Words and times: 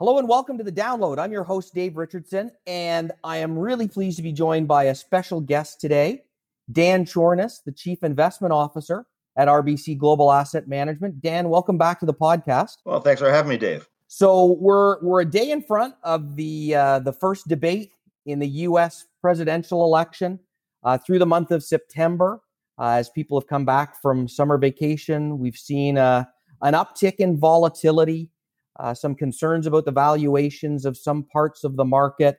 Hello 0.00 0.18
and 0.18 0.28
welcome 0.28 0.58
to 0.58 0.64
the 0.64 0.72
download. 0.72 1.20
I'm 1.20 1.30
your 1.30 1.44
host, 1.44 1.72
Dave 1.72 1.96
Richardson, 1.96 2.50
and 2.66 3.12
I 3.22 3.36
am 3.36 3.56
really 3.56 3.86
pleased 3.86 4.16
to 4.16 4.24
be 4.24 4.32
joined 4.32 4.66
by 4.66 4.84
a 4.84 4.94
special 4.94 5.40
guest 5.40 5.80
today, 5.80 6.24
Dan 6.72 7.04
Chornous, 7.04 7.60
the 7.64 7.70
Chief 7.70 8.02
Investment 8.02 8.52
Officer 8.52 9.06
at 9.36 9.46
RBC 9.46 9.96
Global 9.96 10.32
Asset 10.32 10.66
Management. 10.66 11.22
Dan, 11.22 11.48
welcome 11.48 11.78
back 11.78 12.00
to 12.00 12.06
the 12.06 12.12
podcast. 12.12 12.78
Well, 12.84 13.00
thanks 13.02 13.20
for 13.20 13.30
having 13.30 13.50
me, 13.50 13.56
Dave. 13.56 13.88
So 14.08 14.56
we're 14.58 15.00
we're 15.00 15.20
a 15.20 15.24
day 15.24 15.52
in 15.52 15.62
front 15.62 15.94
of 16.02 16.34
the 16.34 16.74
uh, 16.74 16.98
the 16.98 17.12
first 17.12 17.46
debate 17.46 17.92
in 18.26 18.40
the 18.40 18.48
U.S. 18.48 19.06
presidential 19.20 19.84
election 19.84 20.40
uh, 20.82 20.98
through 20.98 21.20
the 21.20 21.26
month 21.26 21.52
of 21.52 21.62
September. 21.62 22.40
Uh, 22.80 22.94
as 22.94 23.10
people 23.10 23.38
have 23.38 23.46
come 23.46 23.64
back 23.64 24.02
from 24.02 24.26
summer 24.26 24.58
vacation, 24.58 25.38
we've 25.38 25.56
seen 25.56 25.98
uh, 25.98 26.24
an 26.62 26.74
uptick 26.74 27.14
in 27.18 27.38
volatility 27.38 28.32
uh, 28.78 28.94
some 28.94 29.14
concerns 29.14 29.66
about 29.66 29.84
the 29.84 29.92
valuations 29.92 30.84
of 30.84 30.96
some 30.96 31.24
parts 31.24 31.64
of 31.64 31.76
the 31.76 31.84
market, 31.84 32.38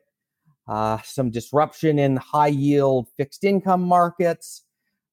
uh, 0.67 0.97
some 1.03 1.29
disruption 1.29 1.99
in 1.99 2.17
high 2.17 2.47
yield 2.47 3.07
fixed 3.15 3.43
income 3.43 3.81
markets. 3.81 4.63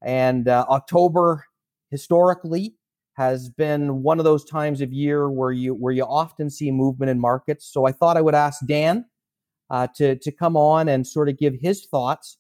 And 0.02 0.48
uh, 0.48 0.66
October 0.68 1.44
historically 1.90 2.74
has 3.14 3.50
been 3.50 4.02
one 4.02 4.18
of 4.18 4.24
those 4.24 4.44
times 4.44 4.80
of 4.80 4.92
year 4.92 5.30
where 5.30 5.52
you 5.52 5.74
where 5.74 5.92
you 5.92 6.04
often 6.04 6.48
see 6.50 6.70
movement 6.70 7.10
in 7.10 7.20
markets. 7.20 7.70
So 7.70 7.86
I 7.86 7.92
thought 7.92 8.16
I 8.16 8.22
would 8.22 8.34
ask 8.34 8.64
Dan 8.66 9.04
uh, 9.70 9.86
to 9.96 10.16
to 10.16 10.32
come 10.32 10.56
on 10.56 10.88
and 10.88 11.06
sort 11.06 11.28
of 11.28 11.38
give 11.38 11.54
his 11.60 11.86
thoughts 11.86 12.38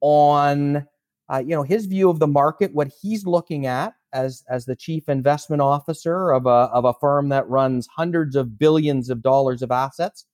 on 0.00 0.86
uh, 1.28 1.42
you 1.44 1.54
know 1.54 1.64
his 1.64 1.86
view 1.86 2.08
of 2.08 2.18
the 2.18 2.26
market, 2.26 2.72
what 2.72 2.90
he's 3.00 3.26
looking 3.26 3.66
at, 3.66 3.94
as 4.12 4.44
as 4.48 4.64
the 4.64 4.76
chief 4.76 5.08
investment 5.08 5.62
officer 5.62 6.30
of 6.30 6.46
a 6.46 6.68
of 6.72 6.84
a 6.84 6.94
firm 6.94 7.28
that 7.30 7.48
runs 7.48 7.86
hundreds 7.86 8.36
of 8.36 8.58
billions 8.58 9.10
of 9.10 9.22
dollars 9.22 9.62
of 9.62 9.70
assets 9.70 10.26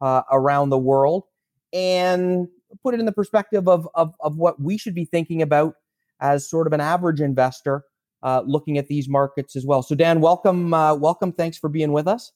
uh, 0.00 0.22
around 0.30 0.70
the 0.70 0.78
world, 0.78 1.24
and 1.72 2.48
put 2.82 2.94
it 2.94 3.00
in 3.00 3.06
the 3.06 3.12
perspective 3.12 3.68
of, 3.68 3.88
of 3.94 4.14
of 4.20 4.36
what 4.36 4.60
we 4.60 4.76
should 4.78 4.94
be 4.94 5.04
thinking 5.04 5.42
about 5.42 5.74
as 6.20 6.48
sort 6.48 6.66
of 6.66 6.72
an 6.72 6.80
average 6.80 7.20
investor 7.20 7.84
uh, 8.22 8.42
looking 8.46 8.78
at 8.78 8.88
these 8.88 9.08
markets 9.08 9.56
as 9.56 9.66
well. 9.66 9.82
So, 9.82 9.94
Dan, 9.94 10.20
welcome, 10.20 10.72
uh, 10.72 10.94
welcome. 10.94 11.32
Thanks 11.32 11.58
for 11.58 11.68
being 11.68 11.92
with 11.92 12.08
us. 12.08 12.32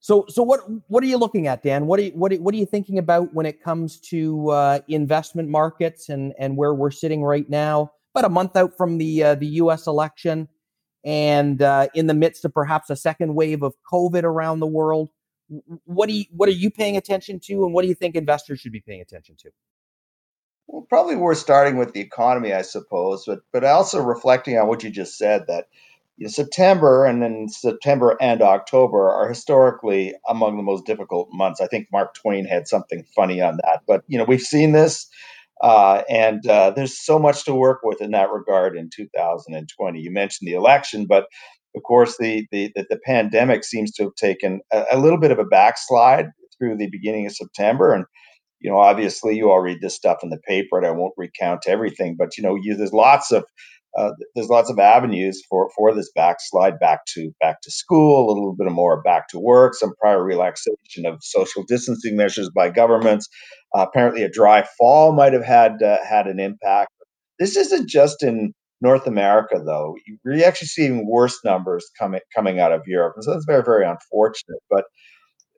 So, 0.00 0.24
so 0.28 0.42
what 0.42 0.60
what 0.88 1.04
are 1.04 1.06
you 1.06 1.16
looking 1.16 1.46
at, 1.46 1.62
Dan? 1.62 1.86
What 1.86 2.00
are 2.00 2.02
you, 2.02 2.10
what 2.10 2.32
are, 2.32 2.36
what 2.36 2.52
are 2.54 2.58
you 2.58 2.66
thinking 2.66 2.98
about 2.98 3.32
when 3.34 3.46
it 3.46 3.62
comes 3.62 4.00
to 4.00 4.48
uh, 4.50 4.80
investment 4.88 5.48
markets 5.48 6.08
and 6.08 6.32
and 6.38 6.56
where 6.56 6.74
we're 6.74 6.90
sitting 6.90 7.22
right 7.22 7.48
now? 7.48 7.92
About 8.14 8.26
a 8.26 8.30
month 8.30 8.56
out 8.56 8.76
from 8.76 8.98
the 8.98 9.22
uh, 9.22 9.34
the 9.34 9.46
U.S. 9.46 9.86
election, 9.86 10.48
and 11.04 11.60
uh, 11.62 11.88
in 11.94 12.06
the 12.06 12.14
midst 12.14 12.44
of 12.44 12.52
perhaps 12.52 12.90
a 12.90 12.96
second 12.96 13.34
wave 13.34 13.62
of 13.62 13.74
COVID 13.92 14.24
around 14.24 14.60
the 14.60 14.66
world. 14.66 15.10
What 15.84 16.08
do 16.08 16.14
you, 16.14 16.24
what 16.30 16.48
are 16.48 16.52
you 16.52 16.70
paying 16.70 16.96
attention 16.96 17.38
to, 17.44 17.64
and 17.64 17.74
what 17.74 17.82
do 17.82 17.88
you 17.88 17.94
think 17.94 18.14
investors 18.14 18.60
should 18.60 18.72
be 18.72 18.80
paying 18.80 19.02
attention 19.02 19.36
to? 19.40 19.50
Well, 20.66 20.86
probably 20.88 21.16
we're 21.16 21.34
starting 21.34 21.76
with 21.76 21.92
the 21.92 22.00
economy, 22.00 22.54
I 22.54 22.62
suppose, 22.62 23.24
but 23.26 23.40
but 23.52 23.64
also 23.64 24.02
reflecting 24.02 24.56
on 24.58 24.68
what 24.68 24.82
you 24.82 24.90
just 24.90 25.18
said 25.18 25.46
that 25.48 25.66
September 26.26 27.04
and 27.04 27.22
then 27.22 27.48
September 27.48 28.16
and 28.20 28.42
October 28.42 29.10
are 29.10 29.28
historically 29.28 30.14
among 30.28 30.56
the 30.56 30.62
most 30.62 30.86
difficult 30.86 31.28
months. 31.32 31.60
I 31.60 31.66
think 31.66 31.88
Mark 31.92 32.14
Twain 32.14 32.44
had 32.44 32.68
something 32.68 33.04
funny 33.14 33.40
on 33.40 33.58
that, 33.58 33.82
but 33.86 34.04
you 34.06 34.18
know 34.18 34.24
we've 34.24 34.40
seen 34.40 34.72
this 34.72 35.08
uh, 35.62 36.02
and 36.08 36.46
uh, 36.48 36.70
there's 36.70 36.98
so 36.98 37.18
much 37.18 37.44
to 37.44 37.54
work 37.54 37.80
with 37.84 38.02
in 38.02 38.10
that 38.10 38.30
regard 38.30 38.76
in 38.76 38.90
2020. 38.94 40.00
You 40.00 40.10
mentioned 40.10 40.48
the 40.48 40.54
election, 40.54 41.06
but 41.06 41.26
of 41.76 41.82
course, 41.84 42.16
the 42.18 42.46
the, 42.50 42.72
the, 42.74 42.98
pandemic 43.06 43.64
seems 43.64 43.92
to 43.92 44.04
have 44.04 44.14
taken 44.16 44.60
a, 44.72 44.84
a, 44.92 44.98
little 44.98 45.18
bit 45.18 45.30
of 45.30 45.38
a 45.38 45.44
backslide 45.44 46.26
through 46.58 46.76
the 46.76 46.90
beginning 46.90 47.26
of 47.26 47.32
September. 47.32 47.94
And 47.94 48.04
you 48.60 48.70
know, 48.70 48.78
obviously, 48.78 49.36
you 49.36 49.50
all 49.50 49.60
read 49.60 49.80
this 49.80 49.94
stuff 49.94 50.18
in 50.22 50.30
the 50.30 50.40
paper, 50.46 50.76
and 50.76 50.86
I 50.86 50.90
won't 50.90 51.14
recount 51.16 51.66
everything. 51.66 52.16
But 52.18 52.36
you 52.36 52.42
know, 52.42 52.56
you, 52.60 52.76
there's 52.76 52.92
lots 52.92 53.30
of 53.30 53.44
uh, 53.96 54.10
there's 54.34 54.48
lots 54.48 54.70
of 54.70 54.78
avenues 54.78 55.42
for 55.48 55.70
for 55.76 55.94
this 55.94 56.10
backslide 56.14 56.78
back 56.78 57.00
to 57.14 57.30
back 57.40 57.60
to 57.62 57.70
school, 57.70 58.26
a 58.26 58.32
little 58.32 58.54
bit 58.56 58.70
more 58.70 59.02
back 59.02 59.28
to 59.28 59.38
work, 59.38 59.74
some 59.74 59.92
prior 60.00 60.24
relaxation 60.24 61.04
of 61.04 61.18
social 61.22 61.62
distancing 61.64 62.16
measures 62.16 62.50
by 62.54 62.70
governments. 62.70 63.28
Uh, 63.76 63.86
apparently, 63.88 64.22
a 64.22 64.30
dry 64.30 64.64
fall 64.78 65.12
might 65.12 65.32
have 65.32 65.44
had 65.44 65.82
uh, 65.82 65.98
had 66.08 66.26
an 66.26 66.40
impact. 66.40 66.90
This 67.38 67.56
isn't 67.56 67.88
just 67.88 68.22
in 68.22 68.52
North 68.80 69.06
America, 69.06 69.60
though. 69.64 69.94
You're 70.24 70.44
actually 70.44 70.68
seeing 70.68 71.08
worse 71.08 71.38
numbers 71.44 71.84
coming 71.98 72.20
coming 72.34 72.60
out 72.60 72.72
of 72.72 72.82
Europe, 72.86 73.14
and 73.16 73.24
so 73.24 73.32
that's 73.32 73.46
very 73.46 73.62
very 73.62 73.84
unfortunate. 73.84 74.60
But 74.70 74.84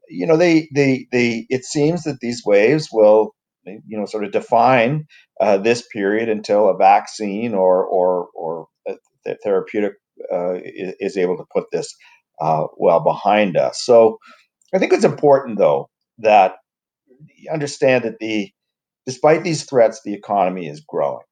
you 0.08 0.26
know, 0.26 0.36
they 0.36 0.68
they 0.74 1.06
they 1.12 1.46
it 1.50 1.64
seems 1.64 2.02
that 2.02 2.18
these 2.20 2.42
waves 2.44 2.88
will 2.92 3.32
you 3.66 3.98
know 3.98 4.06
sort 4.06 4.24
of 4.24 4.32
define 4.32 5.06
uh, 5.40 5.58
this 5.58 5.86
period 5.92 6.28
until 6.28 6.68
a 6.68 6.76
vaccine 6.76 7.54
or 7.54 7.84
or 7.84 8.28
or 8.34 8.68
therapeutic 9.42 9.94
uh, 10.32 10.54
is, 10.54 10.94
is, 11.00 11.16
able 11.16 11.36
to 11.36 11.44
put 11.52 11.64
this 11.72 11.94
uh, 12.40 12.64
well 12.76 13.00
behind 13.00 13.56
us. 13.56 13.82
So 13.82 14.18
I 14.74 14.78
think 14.78 14.92
it's 14.92 15.04
important 15.04 15.58
though 15.58 15.88
that 16.18 16.56
you 17.36 17.50
understand 17.50 18.04
that 18.04 18.18
the 18.20 18.50
despite 19.06 19.44
these 19.44 19.64
threats, 19.64 20.00
the 20.04 20.14
economy 20.14 20.68
is 20.68 20.84
growing, 20.86 21.24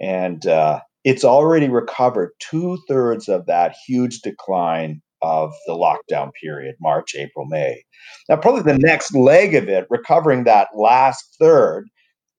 and 0.00 0.46
uh, 0.46 0.80
it's 1.04 1.24
already 1.24 1.68
recovered 1.68 2.30
two 2.38 2.78
thirds 2.88 3.28
of 3.28 3.46
that 3.46 3.74
huge 3.86 4.20
decline 4.20 5.02
of 5.24 5.52
the 5.66 5.72
lockdown 5.72 6.30
period, 6.40 6.74
March, 6.80 7.14
April, 7.14 7.46
May. 7.46 7.82
Now, 8.28 8.36
probably 8.36 8.62
the 8.62 8.78
next 8.78 9.14
leg 9.14 9.54
of 9.54 9.68
it, 9.68 9.86
recovering 9.88 10.44
that 10.44 10.68
last 10.76 11.36
third, 11.40 11.88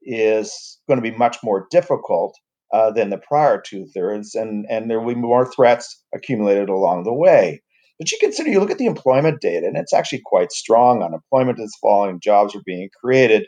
is 0.03 0.79
going 0.87 1.01
to 1.01 1.11
be 1.11 1.17
much 1.17 1.37
more 1.43 1.65
difficult 1.71 2.35
uh, 2.71 2.91
than 2.91 3.09
the 3.09 3.17
prior 3.17 3.59
two 3.59 3.87
thirds, 3.95 4.35
and, 4.35 4.65
and 4.69 4.89
there 4.89 4.99
will 4.99 5.15
be 5.15 5.19
more 5.19 5.51
threats 5.51 6.03
accumulated 6.13 6.69
along 6.69 7.03
the 7.03 7.13
way. 7.13 7.61
But 7.97 8.11
you 8.11 8.17
consider, 8.19 8.49
you 8.49 8.59
look 8.59 8.71
at 8.71 8.77
the 8.77 8.85
employment 8.85 9.41
data, 9.41 9.65
and 9.65 9.77
it's 9.77 9.93
actually 9.93 10.21
quite 10.23 10.51
strong. 10.51 11.01
Unemployment 11.01 11.59
is 11.59 11.75
falling, 11.81 12.19
jobs 12.21 12.53
are 12.55 12.61
being 12.65 12.89
created, 13.01 13.47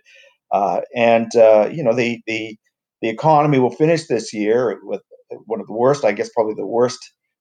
uh, 0.51 0.81
and 0.95 1.35
uh, 1.35 1.69
you 1.71 1.83
know 1.83 1.93
the 1.93 2.21
the 2.27 2.55
the 3.01 3.09
economy 3.09 3.59
will 3.59 3.75
finish 3.75 4.07
this 4.07 4.33
year 4.33 4.79
with 4.83 5.01
one 5.45 5.59
of 5.59 5.67
the 5.67 5.73
worst, 5.73 6.05
I 6.05 6.13
guess, 6.13 6.29
probably 6.33 6.55
the 6.55 6.65
worst 6.65 6.99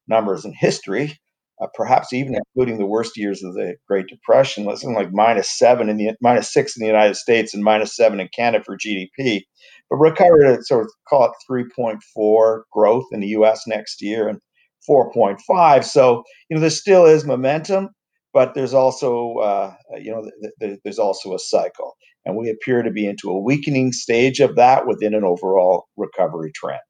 numbers 0.09 0.45
in 0.45 0.53
history 0.53 1.17
uh, 1.61 1.67
perhaps 1.75 2.13
even 2.13 2.35
including 2.35 2.79
the 2.79 2.87
worst 2.87 3.17
years 3.17 3.43
of 3.43 3.55
the 3.55 3.77
Great 3.89 4.07
Depression, 4.09 4.65
something 4.65 4.95
like 4.95 5.13
minus 5.13 5.57
seven 5.57 5.89
in 5.89 5.97
the 5.97 6.11
minus 6.21 6.53
six 6.53 6.77
in 6.77 6.81
the 6.81 6.87
United 6.87 7.17
States 7.17 7.55
and 7.55 7.65
minus 7.65 7.97
seven 7.97 8.21
in 8.21 8.29
Canada 8.35 8.63
for 8.65 8.77
GDP, 8.77 9.43
but 9.89 9.97
recovered 9.97 10.45
at 10.45 10.67
sort 10.67 10.85
of 10.85 10.91
call 11.09 11.25
it 11.25 11.33
3.4 11.51 12.63
growth 12.73 13.07
in 13.13 13.21
the 13.21 13.29
U.S. 13.29 13.63
next 13.67 14.03
year 14.03 14.29
and 14.29 14.41
4.5. 14.89 15.85
So 15.85 16.23
you 16.49 16.57
know 16.57 16.61
there 16.61 16.71
still 16.71 17.07
is 17.07 17.25
momentum, 17.25 17.89
but 18.35 18.55
there's 18.55 18.75
also 18.75 19.37
uh, 19.37 19.75
you 19.99 20.11
know 20.11 20.23
th- 20.23 20.53
th- 20.61 20.81
there's 20.85 20.99
also 20.99 21.35
a 21.35 21.39
cycle, 21.39 21.95
and 22.25 22.37
we 22.37 22.51
appear 22.51 22.83
to 22.83 22.91
be 22.91 23.07
into 23.07 23.31
a 23.31 23.41
weakening 23.41 23.93
stage 23.93 24.41
of 24.41 24.57
that 24.57 24.87
within 24.87 25.15
an 25.15 25.25
overall 25.25 25.87
recovery 25.97 26.53
trend. 26.55 26.81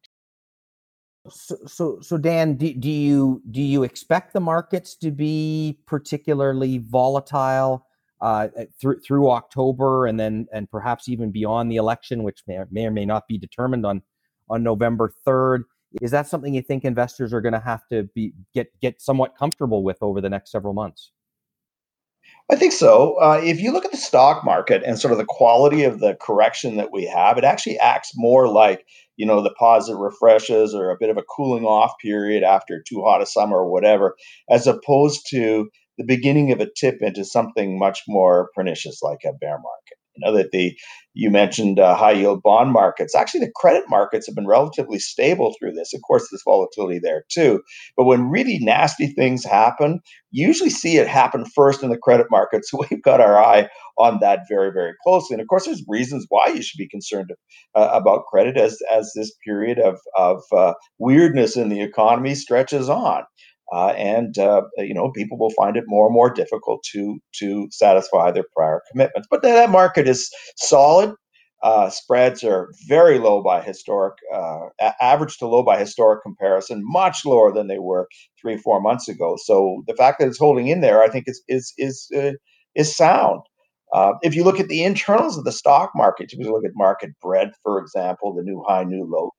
So, 1.30 1.56
so, 1.66 1.98
so 2.00 2.18
Dan, 2.18 2.54
do, 2.54 2.72
do 2.74 2.90
you 2.90 3.42
do 3.50 3.62
you 3.62 3.82
expect 3.82 4.32
the 4.32 4.40
markets 4.40 4.94
to 4.96 5.10
be 5.10 5.78
particularly 5.86 6.78
volatile 6.78 7.86
uh, 8.20 8.48
through 8.80 9.00
through 9.00 9.30
October, 9.30 10.06
and 10.06 10.18
then 10.18 10.46
and 10.52 10.70
perhaps 10.70 11.08
even 11.08 11.30
beyond 11.30 11.70
the 11.70 11.76
election, 11.76 12.22
which 12.22 12.42
may, 12.46 12.58
may 12.70 12.86
or 12.86 12.90
may 12.90 13.04
not 13.04 13.26
be 13.28 13.38
determined 13.38 13.86
on 13.86 14.02
on 14.48 14.62
November 14.62 15.12
third? 15.24 15.64
Is 16.02 16.10
that 16.10 16.26
something 16.26 16.54
you 16.54 16.62
think 16.62 16.84
investors 16.84 17.32
are 17.32 17.40
going 17.40 17.54
to 17.54 17.60
have 17.60 17.86
to 17.90 18.04
be 18.14 18.32
get 18.54 18.68
get 18.80 19.00
somewhat 19.00 19.36
comfortable 19.36 19.82
with 19.82 19.98
over 20.02 20.20
the 20.20 20.30
next 20.30 20.50
several 20.50 20.74
months? 20.74 21.12
I 22.50 22.56
think 22.56 22.72
so. 22.72 23.16
Uh, 23.20 23.40
if 23.42 23.60
you 23.60 23.72
look 23.72 23.84
at 23.84 23.90
the 23.90 23.96
stock 23.96 24.44
market 24.44 24.82
and 24.84 24.98
sort 24.98 25.12
of 25.12 25.18
the 25.18 25.24
quality 25.24 25.82
of 25.82 25.98
the 25.98 26.14
correction 26.20 26.76
that 26.76 26.92
we 26.92 27.04
have, 27.06 27.38
it 27.38 27.44
actually 27.44 27.78
acts 27.78 28.12
more 28.14 28.48
like 28.48 28.86
you 29.16 29.26
know 29.26 29.42
the 29.42 29.54
pause 29.58 29.86
that 29.86 29.96
refreshes 29.96 30.74
or 30.74 30.90
a 30.90 30.96
bit 30.98 31.10
of 31.10 31.16
a 31.16 31.22
cooling 31.22 31.64
off 31.64 31.92
period 32.02 32.42
after 32.42 32.82
too 32.82 33.02
hot 33.02 33.22
a 33.22 33.26
summer 33.26 33.58
or 33.58 33.70
whatever, 33.70 34.16
as 34.50 34.66
opposed 34.66 35.26
to 35.30 35.68
the 35.98 36.04
beginning 36.04 36.52
of 36.52 36.60
a 36.60 36.70
tip 36.76 36.98
into 37.00 37.24
something 37.24 37.78
much 37.78 38.02
more 38.08 38.50
pernicious 38.54 39.02
like 39.02 39.20
a 39.24 39.32
bear 39.32 39.58
market. 39.58 39.98
You 40.16 40.26
know 40.26 40.36
that 40.36 40.50
the 40.52 40.76
you 41.14 41.30
mentioned 41.30 41.80
uh, 41.80 41.94
high 41.94 42.12
yield 42.12 42.42
bond 42.42 42.72
markets. 42.72 43.14
Actually, 43.14 43.40
the 43.40 43.52
credit 43.56 43.84
markets 43.88 44.26
have 44.26 44.34
been 44.34 44.46
relatively 44.46 44.98
stable 44.98 45.54
through 45.58 45.72
this. 45.72 45.94
Of 45.94 46.02
course, 46.02 46.28
there's 46.30 46.42
volatility 46.44 46.98
there 46.98 47.24
too. 47.30 47.62
But 47.96 48.04
when 48.04 48.28
really 48.28 48.58
nasty 48.60 49.06
things 49.06 49.42
happen, 49.42 50.00
you 50.30 50.46
usually 50.46 50.68
see 50.70 50.98
it 50.98 51.08
happen 51.08 51.46
first 51.46 51.82
in 51.82 51.88
the 51.88 51.96
credit 51.96 52.26
markets. 52.30 52.70
So 52.70 52.84
we've 52.90 53.02
got 53.02 53.22
our 53.22 53.42
eye 53.42 53.68
on 53.98 54.18
that 54.20 54.40
very, 54.48 54.70
very 54.72 54.92
closely. 55.02 55.34
And 55.34 55.40
of 55.40 55.48
course, 55.48 55.64
there's 55.64 55.82
reasons 55.88 56.26
why 56.28 56.48
you 56.48 56.62
should 56.62 56.78
be 56.78 56.88
concerned 56.88 57.30
uh, 57.74 57.88
about 57.92 58.26
credit 58.26 58.58
as 58.58 58.78
as 58.92 59.12
this 59.16 59.32
period 59.44 59.78
of 59.78 59.98
of 60.18 60.42
uh, 60.52 60.74
weirdness 60.98 61.56
in 61.56 61.70
the 61.70 61.80
economy 61.80 62.34
stretches 62.34 62.90
on. 62.90 63.22
Uh, 63.72 63.88
and 63.90 64.38
uh, 64.38 64.62
you 64.78 64.94
know 64.94 65.10
people 65.12 65.38
will 65.38 65.50
find 65.50 65.76
it 65.76 65.84
more 65.86 66.06
and 66.06 66.14
more 66.14 66.30
difficult 66.30 66.82
to 66.92 67.18
to 67.38 67.68
satisfy 67.70 68.30
their 68.30 68.44
prior 68.54 68.82
commitments. 68.90 69.28
But 69.30 69.42
that 69.42 69.70
market 69.70 70.08
is 70.08 70.30
solid. 70.56 71.14
Uh, 71.62 71.88
spreads 71.88 72.44
are 72.44 72.68
very 72.86 73.18
low 73.18 73.42
by 73.42 73.62
historic, 73.62 74.14
uh, 74.32 74.66
average 75.00 75.38
to 75.38 75.46
low 75.46 75.62
by 75.62 75.78
historic 75.78 76.22
comparison, 76.22 76.82
much 76.84 77.24
lower 77.24 77.50
than 77.52 77.66
they 77.66 77.78
were 77.78 78.06
three, 78.40 78.58
four 78.58 78.80
months 78.80 79.08
ago. 79.08 79.36
So 79.42 79.82
the 79.86 79.94
fact 79.94 80.20
that 80.20 80.28
it's 80.28 80.38
holding 80.38 80.68
in 80.68 80.80
there, 80.80 81.02
I 81.02 81.08
think, 81.08 81.24
is 81.26 81.42
is 81.48 81.72
is 81.78 82.08
uh, 82.16 82.32
is 82.74 82.94
sound. 82.94 83.40
Uh, 83.96 84.12
if 84.20 84.34
you 84.34 84.44
look 84.44 84.60
at 84.60 84.68
the 84.68 84.84
internals 84.84 85.38
of 85.38 85.44
the 85.44 85.52
stock 85.52 85.90
market, 85.96 86.30
if 86.30 86.38
you 86.38 86.52
look 86.52 86.66
at 86.66 86.72
market 86.74 87.18
breadth, 87.22 87.56
for 87.62 87.80
example, 87.80 88.34
the 88.34 88.42
new 88.42 88.62
high, 88.68 88.84
new 88.84 89.06
low, 89.10 89.30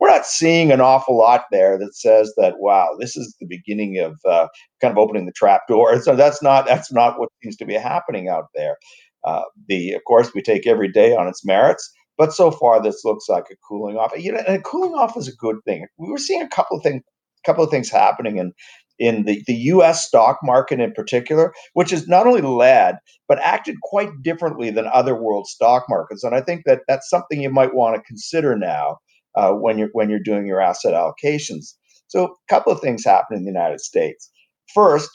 we're 0.00 0.08
not 0.08 0.24
seeing 0.24 0.72
an 0.72 0.80
awful 0.80 1.18
lot 1.18 1.44
there 1.52 1.78
that 1.78 1.94
says 1.94 2.32
that 2.38 2.54
wow, 2.58 2.96
this 2.98 3.14
is 3.14 3.36
the 3.38 3.46
beginning 3.46 3.98
of 3.98 4.18
uh, 4.24 4.48
kind 4.80 4.90
of 4.90 4.96
opening 4.96 5.26
the 5.26 5.32
trap 5.32 5.68
door. 5.68 6.00
So 6.00 6.16
that's 6.16 6.42
not 6.42 6.64
that's 6.66 6.90
not 6.90 7.20
what 7.20 7.28
seems 7.42 7.56
to 7.56 7.66
be 7.66 7.74
happening 7.74 8.26
out 8.26 8.46
there. 8.54 8.78
Uh, 9.22 9.42
the 9.68 9.92
of 9.92 10.02
course 10.04 10.30
we 10.34 10.40
take 10.40 10.66
every 10.66 10.90
day 10.90 11.14
on 11.14 11.28
its 11.28 11.44
merits, 11.44 11.92
but 12.16 12.32
so 12.32 12.50
far 12.50 12.82
this 12.82 13.04
looks 13.04 13.28
like 13.28 13.44
a 13.52 13.56
cooling 13.68 13.98
off. 13.98 14.12
You 14.16 14.32
know, 14.32 14.42
and 14.48 14.56
a 14.56 14.62
cooling 14.62 14.94
off 14.94 15.14
is 15.18 15.28
a 15.28 15.36
good 15.36 15.56
thing. 15.66 15.86
We 15.98 16.10
were 16.10 16.16
seeing 16.16 16.40
a 16.40 16.48
couple 16.48 16.78
of 16.78 16.82
things, 16.82 17.02
couple 17.44 17.62
of 17.62 17.70
things 17.70 17.90
happening 17.90 18.38
in 18.38 18.52
in 18.98 19.24
the, 19.24 19.42
the 19.46 19.54
US 19.54 20.06
stock 20.06 20.38
market 20.42 20.80
in 20.80 20.92
particular, 20.92 21.52
which 21.74 21.92
is 21.92 22.08
not 22.08 22.26
only 22.26 22.40
led, 22.40 22.96
but 23.28 23.38
acted 23.40 23.76
quite 23.82 24.10
differently 24.22 24.70
than 24.70 24.86
other 24.92 25.14
world 25.14 25.46
stock 25.46 25.84
markets. 25.88 26.24
And 26.24 26.34
I 26.34 26.40
think 26.40 26.62
that 26.66 26.80
that's 26.88 27.10
something 27.10 27.40
you 27.40 27.50
might 27.50 27.74
want 27.74 27.96
to 27.96 28.02
consider 28.02 28.56
now 28.56 28.98
uh, 29.34 29.52
when, 29.52 29.78
you're, 29.78 29.90
when 29.92 30.10
you're 30.10 30.18
doing 30.18 30.46
your 30.46 30.60
asset 30.60 30.94
allocations. 30.94 31.74
So, 32.08 32.24
a 32.24 32.28
couple 32.48 32.72
of 32.72 32.80
things 32.80 33.04
happened 33.04 33.38
in 33.38 33.44
the 33.44 33.50
United 33.50 33.80
States. 33.80 34.30
First, 34.72 35.10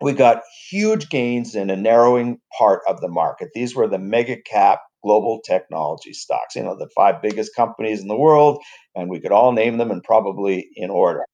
we 0.00 0.12
got 0.12 0.42
huge 0.70 1.08
gains 1.08 1.56
in 1.56 1.70
a 1.70 1.76
narrowing 1.76 2.38
part 2.56 2.82
of 2.88 3.00
the 3.00 3.08
market. 3.08 3.48
These 3.52 3.74
were 3.74 3.88
the 3.88 3.98
mega 3.98 4.36
cap 4.40 4.80
global 5.02 5.40
technology 5.40 6.12
stocks, 6.12 6.54
you 6.56 6.62
know, 6.62 6.76
the 6.76 6.88
five 6.94 7.22
biggest 7.22 7.54
companies 7.54 8.00
in 8.00 8.08
the 8.08 8.16
world, 8.16 8.62
and 8.94 9.08
we 9.08 9.20
could 9.20 9.32
all 9.32 9.52
name 9.52 9.78
them 9.78 9.90
and 9.90 10.02
probably 10.02 10.68
in 10.76 10.90
order. 10.90 11.24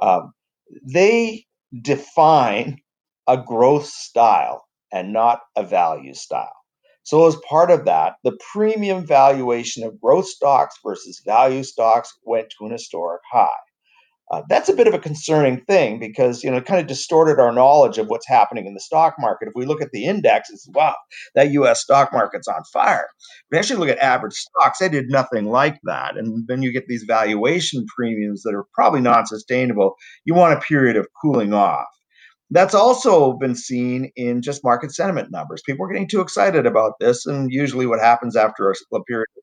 Um, 0.00 0.32
they 0.84 1.46
define 1.82 2.78
a 3.26 3.36
growth 3.36 3.86
style 3.86 4.66
and 4.92 5.12
not 5.12 5.40
a 5.56 5.62
value 5.62 6.14
style. 6.14 6.54
So, 7.04 7.26
as 7.26 7.36
part 7.48 7.70
of 7.70 7.84
that, 7.86 8.16
the 8.24 8.38
premium 8.52 9.06
valuation 9.06 9.84
of 9.84 10.00
growth 10.00 10.26
stocks 10.28 10.76
versus 10.84 11.22
value 11.24 11.64
stocks 11.64 12.12
went 12.24 12.50
to 12.58 12.66
an 12.66 12.72
historic 12.72 13.22
high. 13.32 13.48
Uh, 14.30 14.42
that's 14.48 14.68
a 14.68 14.74
bit 14.74 14.86
of 14.86 14.92
a 14.92 14.98
concerning 14.98 15.60
thing 15.62 15.98
because 15.98 16.44
you 16.44 16.50
know 16.50 16.58
it 16.58 16.66
kind 16.66 16.80
of 16.80 16.86
distorted 16.86 17.40
our 17.40 17.52
knowledge 17.52 17.96
of 17.96 18.08
what's 18.08 18.28
happening 18.28 18.66
in 18.66 18.74
the 18.74 18.80
stock 18.80 19.14
market. 19.18 19.48
If 19.48 19.54
we 19.54 19.64
look 19.64 19.80
at 19.80 19.90
the 19.92 20.04
indexes, 20.04 20.68
wow, 20.74 20.96
that 21.34 21.52
U.S. 21.52 21.80
stock 21.80 22.12
market's 22.12 22.46
on 22.46 22.62
fire. 22.72 23.08
If 23.18 23.46
we 23.52 23.58
actually 23.58 23.78
look 23.80 23.88
at 23.88 23.98
average 23.98 24.34
stocks, 24.34 24.80
they 24.80 24.90
did 24.90 25.08
nothing 25.08 25.46
like 25.46 25.78
that, 25.84 26.18
and 26.18 26.46
then 26.46 26.62
you 26.62 26.72
get 26.72 26.86
these 26.88 27.04
valuation 27.08 27.86
premiums 27.96 28.42
that 28.42 28.54
are 28.54 28.66
probably 28.74 29.00
not 29.00 29.28
sustainable. 29.28 29.94
You 30.26 30.34
want 30.34 30.58
a 30.58 30.60
period 30.60 30.96
of 30.96 31.06
cooling 31.22 31.54
off. 31.54 31.86
That's 32.50 32.74
also 32.74 33.34
been 33.34 33.54
seen 33.54 34.10
in 34.16 34.40
just 34.40 34.64
market 34.64 34.94
sentiment 34.94 35.30
numbers. 35.30 35.62
People 35.66 35.84
are 35.84 35.92
getting 35.92 36.08
too 36.08 36.22
excited 36.22 36.66
about 36.66 36.94
this, 36.98 37.26
and 37.26 37.50
usually 37.52 37.86
what 37.86 38.00
happens 38.00 38.36
after 38.36 38.70
a, 38.70 39.02
period 39.04 39.26
of 39.36 39.42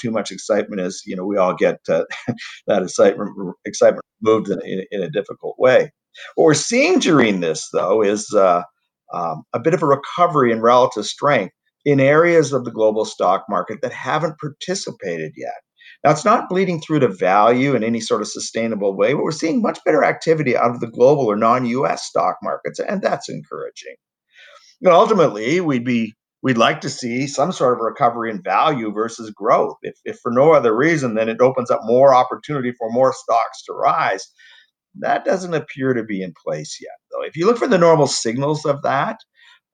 too 0.00 0.10
much 0.10 0.30
excitement 0.30 0.80
is, 0.80 1.02
you 1.06 1.16
know, 1.16 1.24
we 1.24 1.36
all 1.36 1.54
get 1.54 1.78
uh, 1.88 2.04
that 2.66 2.82
excitement 2.82 3.30
excitement 3.64 4.04
moved 4.22 4.48
in, 4.48 4.60
in, 4.62 4.84
in, 4.90 5.02
a 5.02 5.10
difficult 5.10 5.56
way. 5.58 5.90
What 6.34 6.44
we're 6.44 6.54
seeing 6.54 6.98
during 6.98 7.40
this, 7.40 7.68
though, 7.72 8.02
is 8.02 8.32
uh, 8.34 8.62
um, 9.12 9.44
a 9.52 9.60
bit 9.60 9.74
of 9.74 9.82
a 9.82 9.86
recovery 9.86 10.52
in 10.52 10.60
relative 10.60 11.06
strength 11.06 11.54
in 11.84 12.00
areas 12.00 12.52
of 12.52 12.64
the 12.64 12.70
global 12.70 13.04
stock 13.04 13.44
market 13.48 13.78
that 13.82 13.92
haven't 13.92 14.38
participated 14.38 15.32
yet. 15.36 15.54
Now, 16.04 16.10
it's 16.10 16.24
not 16.24 16.48
bleeding 16.48 16.80
through 16.80 17.00
to 17.00 17.08
value 17.08 17.74
in 17.74 17.84
any 17.84 18.00
sort 18.00 18.22
of 18.22 18.28
sustainable 18.28 18.96
way, 18.96 19.12
but 19.12 19.22
we're 19.22 19.32
seeing 19.32 19.60
much 19.60 19.78
better 19.84 20.04
activity 20.04 20.56
out 20.56 20.70
of 20.70 20.80
the 20.80 20.86
global 20.86 21.26
or 21.26 21.36
non 21.36 21.66
US 21.66 22.04
stock 22.04 22.36
markets, 22.42 22.78
and 22.78 23.02
that's 23.02 23.28
encouraging. 23.28 23.96
Ultimately, 24.86 25.60
we'd 25.60 25.84
be 25.84 26.14
we'd 26.42 26.58
like 26.58 26.80
to 26.80 26.90
see 26.90 27.26
some 27.26 27.52
sort 27.52 27.74
of 27.74 27.80
recovery 27.80 28.30
in 28.30 28.42
value 28.42 28.92
versus 28.92 29.30
growth. 29.30 29.76
If, 29.82 29.94
if 30.04 30.18
for 30.22 30.32
no 30.32 30.52
other 30.52 30.74
reason, 30.76 31.14
then 31.14 31.28
it 31.28 31.40
opens 31.40 31.70
up 31.70 31.80
more 31.84 32.14
opportunity 32.14 32.72
for 32.72 32.90
more 32.90 33.12
stocks 33.12 33.64
to 33.64 33.72
rise. 33.72 34.26
That 34.98 35.24
doesn't 35.24 35.54
appear 35.54 35.92
to 35.94 36.02
be 36.02 36.22
in 36.22 36.32
place 36.44 36.78
yet, 36.80 36.96
though. 37.10 37.24
If 37.24 37.36
you 37.36 37.46
look 37.46 37.58
for 37.58 37.68
the 37.68 37.78
normal 37.78 38.06
signals 38.06 38.64
of 38.64 38.82
that, 38.82 39.18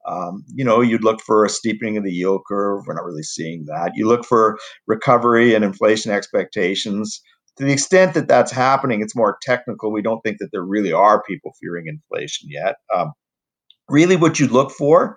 um, 0.07 0.45
you 0.55 0.65
know, 0.65 0.81
you'd 0.81 1.05
look 1.05 1.21
for 1.21 1.45
a 1.45 1.51
steepening 1.51 1.97
of 1.97 2.05
the 2.05 2.13
yield 2.13 2.43
curve. 2.47 2.85
We're 2.87 2.95
not 2.95 3.05
really 3.05 3.25
seeing 3.25 3.65
that. 3.67 3.93
You 3.95 4.07
look 4.07 4.25
for 4.25 4.59
recovery 4.87 5.55
and 5.55 5.65
inflation 5.65 6.13
expectations. 6.13 7.21
To 7.57 7.65
the 7.65 7.73
extent 7.73 8.15
that 8.15 8.29
that's 8.29 8.53
happening, 8.53 9.01
it's 9.01 9.17
more 9.17 9.39
technical. 9.43 9.91
We 9.91 10.03
don't 10.03 10.21
think 10.21 10.39
that 10.39 10.51
there 10.53 10.63
really 10.63 10.93
are 10.93 11.23
people 11.25 11.55
fearing 11.61 11.87
inflation 11.89 12.51
yet. 12.51 12.77
Um, 12.95 13.13
really, 13.89 14.17
what 14.17 14.39
you'd 14.39 14.53
look 14.53 14.71
for 14.71 15.17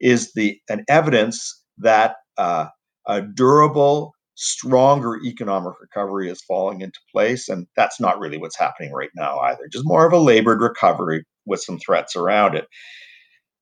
is 0.00 0.32
the 0.34 0.58
an 0.68 0.84
evidence 0.88 1.62
that 1.78 2.16
uh, 2.38 2.66
a 3.06 3.22
durable, 3.22 4.12
stronger 4.34 5.18
economic 5.24 5.74
recovery 5.80 6.30
is 6.30 6.42
falling 6.42 6.80
into 6.80 6.98
place, 7.12 7.48
and 7.48 7.66
that's 7.76 8.00
not 8.00 8.18
really 8.18 8.38
what's 8.38 8.58
happening 8.58 8.92
right 8.92 9.10
now 9.14 9.38
either. 9.40 9.68
Just 9.70 9.86
more 9.86 10.06
of 10.06 10.12
a 10.12 10.18
labored 10.18 10.60
recovery 10.60 11.24
with 11.46 11.60
some 11.60 11.78
threats 11.78 12.16
around 12.16 12.54
it. 12.54 12.66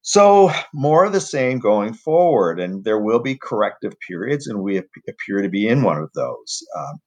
So, 0.04 0.50
more 0.74 1.04
of 1.04 1.12
the 1.12 1.20
same 1.20 1.60
going 1.60 1.94
forward, 1.94 2.58
and 2.58 2.84
there 2.84 3.00
will 3.00 3.20
be 3.20 3.38
corrective 3.40 3.94
periods, 4.06 4.48
and 4.48 4.60
we 4.60 4.78
appear 4.78 5.42
to 5.42 5.48
be 5.48 5.68
in 5.68 5.82
one 5.82 5.98
of 5.98 6.10
those. 6.14 6.66
Um, 6.76 7.00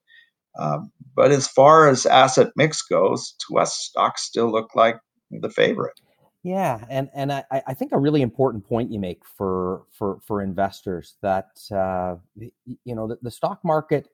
um, 0.58 0.92
but 1.16 1.32
as 1.32 1.48
far 1.48 1.90
as 1.90 2.06
asset 2.06 2.52
mix 2.56 2.82
goes, 2.82 3.36
to 3.48 3.58
us, 3.58 3.76
stocks 3.76 4.24
still 4.24 4.50
look 4.50 4.76
like 4.76 4.98
the 5.30 5.50
favorite. 5.50 6.00
Yeah, 6.46 6.86
and 6.92 7.10
and 7.16 7.34
I, 7.34 7.44
I 7.50 7.74
think 7.74 7.92
a 7.92 7.98
really 7.98 8.22
important 8.22 8.68
point 8.68 8.92
you 8.92 9.00
make 9.00 9.26
for 9.26 9.82
for 9.92 10.20
for 10.22 10.44
investors 10.44 11.16
that 11.24 11.58
uh, 11.72 12.18
you 12.36 12.94
know 12.94 13.08
the, 13.08 13.18
the 13.24 13.32
stock 13.32 13.62
market 13.64 14.10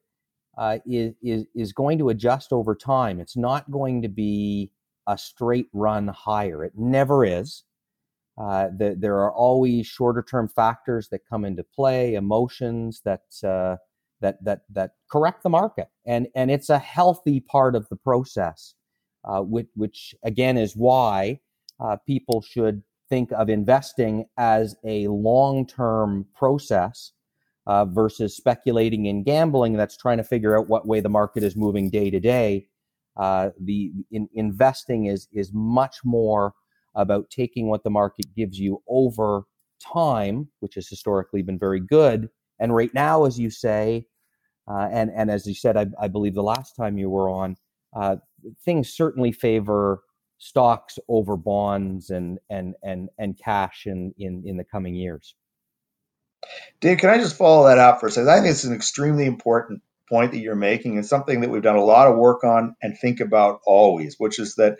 uh, 0.57 0.79
is 0.85 1.13
is 1.21 1.45
is 1.53 1.73
going 1.73 1.97
to 1.97 2.07
adjust 2.09 2.53
over 2.53 2.73
time. 2.73 3.19
It's 3.19 3.35
not 3.35 3.69
going 3.69 4.01
to 4.03 4.07
be 4.07 4.71
a 5.07 5.17
straight 5.17 5.67
run 5.73 6.07
higher. 6.07 6.63
It 6.63 6.73
never 6.77 7.25
is. 7.25 7.65
Uh, 8.37 8.69
the, 8.77 8.95
there 8.97 9.17
are 9.19 9.33
always 9.33 9.85
shorter 9.87 10.23
term 10.23 10.47
factors 10.47 11.09
that 11.09 11.21
come 11.29 11.45
into 11.45 11.63
play, 11.63 12.15
emotions 12.15 13.01
that 13.05 13.23
uh, 13.43 13.75
that 14.21 14.43
that 14.43 14.61
that 14.69 14.91
correct 15.11 15.43
the 15.43 15.49
market, 15.49 15.89
and 16.05 16.27
and 16.35 16.49
it's 16.49 16.69
a 16.69 16.79
healthy 16.79 17.41
part 17.41 17.75
of 17.75 17.89
the 17.89 17.97
process, 17.97 18.75
uh, 19.25 19.41
which 19.41 19.67
which 19.75 20.15
again 20.23 20.57
is 20.57 20.75
why 20.75 21.39
uh, 21.81 21.97
people 22.05 22.41
should 22.41 22.83
think 23.09 23.31
of 23.33 23.49
investing 23.49 24.25
as 24.37 24.75
a 24.85 25.07
long 25.07 25.65
term 25.65 26.25
process 26.35 27.11
uh, 27.67 27.85
versus 27.85 28.35
speculating 28.35 29.07
and 29.07 29.25
gambling 29.25 29.73
that's 29.73 29.97
trying 29.97 30.17
to 30.17 30.23
figure 30.23 30.57
out 30.57 30.67
what 30.67 30.87
way 30.87 30.99
the 30.99 31.09
market 31.09 31.43
is 31.43 31.55
moving 31.55 31.89
day 31.89 32.09
to 32.09 32.19
day. 32.19 32.67
Uh, 33.17 33.49
the 33.59 33.91
in, 34.11 34.29
investing 34.33 35.05
is 35.05 35.27
is 35.33 35.51
much 35.53 35.97
more 36.05 36.53
about 36.95 37.29
taking 37.29 37.67
what 37.67 37.83
the 37.83 37.89
market 37.89 38.25
gives 38.35 38.57
you 38.59 38.81
over 38.87 39.43
time, 39.81 40.47
which 40.59 40.75
has 40.75 40.87
historically 40.87 41.41
been 41.41 41.59
very 41.59 41.79
good. 41.79 42.29
And 42.59 42.75
right 42.75 42.93
now, 42.93 43.25
as 43.25 43.39
you 43.39 43.49
say, 43.49 44.05
uh, 44.69 44.87
and 44.91 45.11
and 45.15 45.29
as 45.29 45.45
you 45.45 45.55
said, 45.55 45.75
I, 45.75 45.87
I, 45.99 46.07
believe 46.07 46.35
the 46.35 46.43
last 46.43 46.75
time 46.75 46.97
you 46.97 47.09
were 47.09 47.29
on, 47.29 47.57
uh, 47.95 48.17
things 48.63 48.93
certainly 48.93 49.31
favor 49.31 50.03
stocks 50.41 50.97
over 51.07 51.37
bonds 51.37 52.09
and 52.09 52.39
and 52.49 52.73
and 52.83 53.09
and 53.19 53.37
cash 53.37 53.83
in 53.85 54.11
in 54.17 54.43
in 54.43 54.57
the 54.57 54.63
coming 54.63 54.95
years. 54.95 55.35
Dave, 56.81 56.97
can 56.97 57.11
I 57.11 57.17
just 57.17 57.37
follow 57.37 57.67
that 57.67 57.77
up 57.77 57.99
for 57.99 58.07
a 58.07 58.11
second? 58.11 58.29
I 58.29 58.37
think 58.37 58.47
it's 58.47 58.63
an 58.63 58.73
extremely 58.73 59.25
important 59.25 59.83
point 60.09 60.31
that 60.31 60.39
you're 60.39 60.55
making 60.55 60.97
and 60.97 61.05
something 61.05 61.41
that 61.41 61.51
we've 61.51 61.61
done 61.61 61.75
a 61.75 61.83
lot 61.83 62.07
of 62.07 62.17
work 62.17 62.43
on 62.43 62.75
and 62.81 62.97
think 62.97 63.19
about 63.19 63.59
always, 63.67 64.15
which 64.17 64.39
is 64.39 64.55
that 64.55 64.77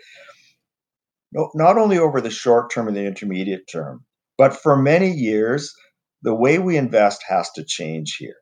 not 1.32 1.78
only 1.78 1.96
over 1.96 2.20
the 2.20 2.30
short 2.30 2.72
term 2.72 2.88
and 2.88 2.96
the 2.96 3.06
intermediate 3.06 3.68
term, 3.70 4.04
but 4.36 4.56
for 4.56 4.76
many 4.76 5.12
years, 5.12 5.72
the 6.22 6.34
way 6.34 6.58
we 6.58 6.76
invest 6.76 7.22
has 7.28 7.48
to 7.52 7.64
change 7.64 8.16
here. 8.16 8.36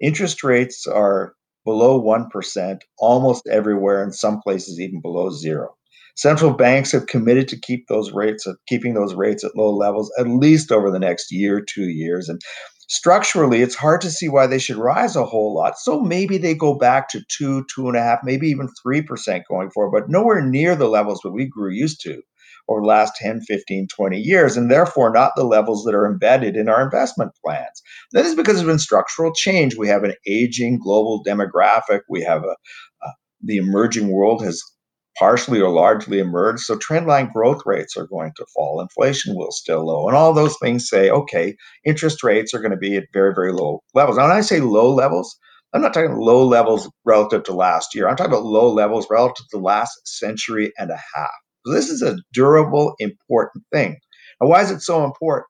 Interest 0.00 0.44
rates 0.44 0.86
are 0.86 1.34
below 1.64 2.00
1% 2.02 2.80
almost 2.98 3.48
everywhere, 3.48 4.04
in 4.04 4.12
some 4.12 4.42
places 4.42 4.78
even 4.78 5.00
below 5.00 5.30
zero. 5.30 5.76
Central 6.16 6.52
banks 6.52 6.92
have 6.92 7.06
committed 7.06 7.48
to 7.48 7.60
keep 7.60 7.86
those 7.88 8.12
rates, 8.12 8.46
of 8.46 8.56
keeping 8.68 8.94
those 8.94 9.14
rates 9.14 9.44
at 9.44 9.56
low 9.56 9.74
levels 9.74 10.12
at 10.18 10.28
least 10.28 10.70
over 10.70 10.90
the 10.90 10.98
next 10.98 11.32
year, 11.32 11.60
two 11.60 11.88
years. 11.88 12.28
And 12.28 12.40
structurally, 12.88 13.62
it's 13.62 13.74
hard 13.74 14.00
to 14.02 14.10
see 14.10 14.28
why 14.28 14.46
they 14.46 14.58
should 14.58 14.76
rise 14.76 15.16
a 15.16 15.24
whole 15.24 15.54
lot. 15.54 15.78
So 15.78 16.00
maybe 16.00 16.36
they 16.36 16.54
go 16.54 16.74
back 16.74 17.08
to 17.10 17.22
two, 17.28 17.64
two 17.74 17.88
and 17.88 17.96
a 17.96 18.02
half, 18.02 18.18
maybe 18.22 18.48
even 18.48 18.68
3% 18.86 19.42
going 19.48 19.70
forward, 19.70 19.98
but 19.98 20.10
nowhere 20.10 20.42
near 20.42 20.76
the 20.76 20.88
levels 20.88 21.20
that 21.22 21.32
we 21.32 21.46
grew 21.46 21.72
used 21.72 22.02
to 22.02 22.22
over 22.68 22.80
the 22.80 22.86
last 22.86 23.16
10, 23.16 23.40
15, 23.40 23.88
20 23.88 24.18
years, 24.18 24.56
and 24.56 24.70
therefore 24.70 25.10
not 25.10 25.32
the 25.36 25.44
levels 25.44 25.84
that 25.84 25.94
are 25.94 26.06
embedded 26.06 26.56
in 26.56 26.68
our 26.68 26.82
investment 26.82 27.32
plans. 27.44 27.82
That 28.12 28.24
is 28.24 28.34
because 28.34 28.62
been 28.62 28.78
structural 28.78 29.32
change. 29.32 29.76
We 29.76 29.88
have 29.88 30.04
an 30.04 30.14
aging 30.26 30.78
global 30.78 31.22
demographic. 31.24 32.00
We 32.08 32.22
have 32.22 32.44
a, 32.44 32.54
uh, 33.04 33.10
the 33.42 33.56
emerging 33.56 34.12
world 34.12 34.44
has 34.44 34.62
partially 35.18 35.60
or 35.60 35.70
largely 35.70 36.18
emerged. 36.18 36.60
So 36.60 36.76
trendline 36.76 37.32
growth 37.32 37.62
rates 37.66 37.96
are 37.96 38.06
going 38.06 38.32
to 38.36 38.46
fall. 38.54 38.80
Inflation 38.80 39.34
will 39.36 39.52
still 39.52 39.86
low. 39.86 40.08
And 40.08 40.16
all 40.16 40.32
those 40.32 40.56
things 40.60 40.88
say, 40.88 41.10
okay, 41.10 41.56
interest 41.84 42.22
rates 42.22 42.54
are 42.54 42.60
going 42.60 42.70
to 42.70 42.76
be 42.76 42.96
at 42.96 43.04
very, 43.12 43.34
very 43.34 43.52
low 43.52 43.80
levels. 43.94 44.16
Now, 44.16 44.28
when 44.28 44.36
I 44.36 44.40
say 44.40 44.60
low 44.60 44.92
levels, 44.92 45.36
I'm 45.74 45.82
not 45.82 45.94
talking 45.94 46.16
low 46.16 46.46
levels 46.46 46.90
relative 47.04 47.44
to 47.44 47.54
last 47.54 47.94
year. 47.94 48.08
I'm 48.08 48.16
talking 48.16 48.32
about 48.32 48.44
low 48.44 48.70
levels 48.72 49.06
relative 49.10 49.46
to 49.50 49.58
the 49.58 49.62
last 49.62 49.92
century 50.04 50.72
and 50.78 50.90
a 50.90 51.00
half. 51.14 51.30
So 51.64 51.72
this 51.72 51.88
is 51.88 52.02
a 52.02 52.16
durable, 52.32 52.94
important 52.98 53.64
thing. 53.72 53.96
Now, 54.40 54.48
why 54.48 54.62
is 54.62 54.70
it 54.70 54.80
so 54.80 55.04
important? 55.04 55.46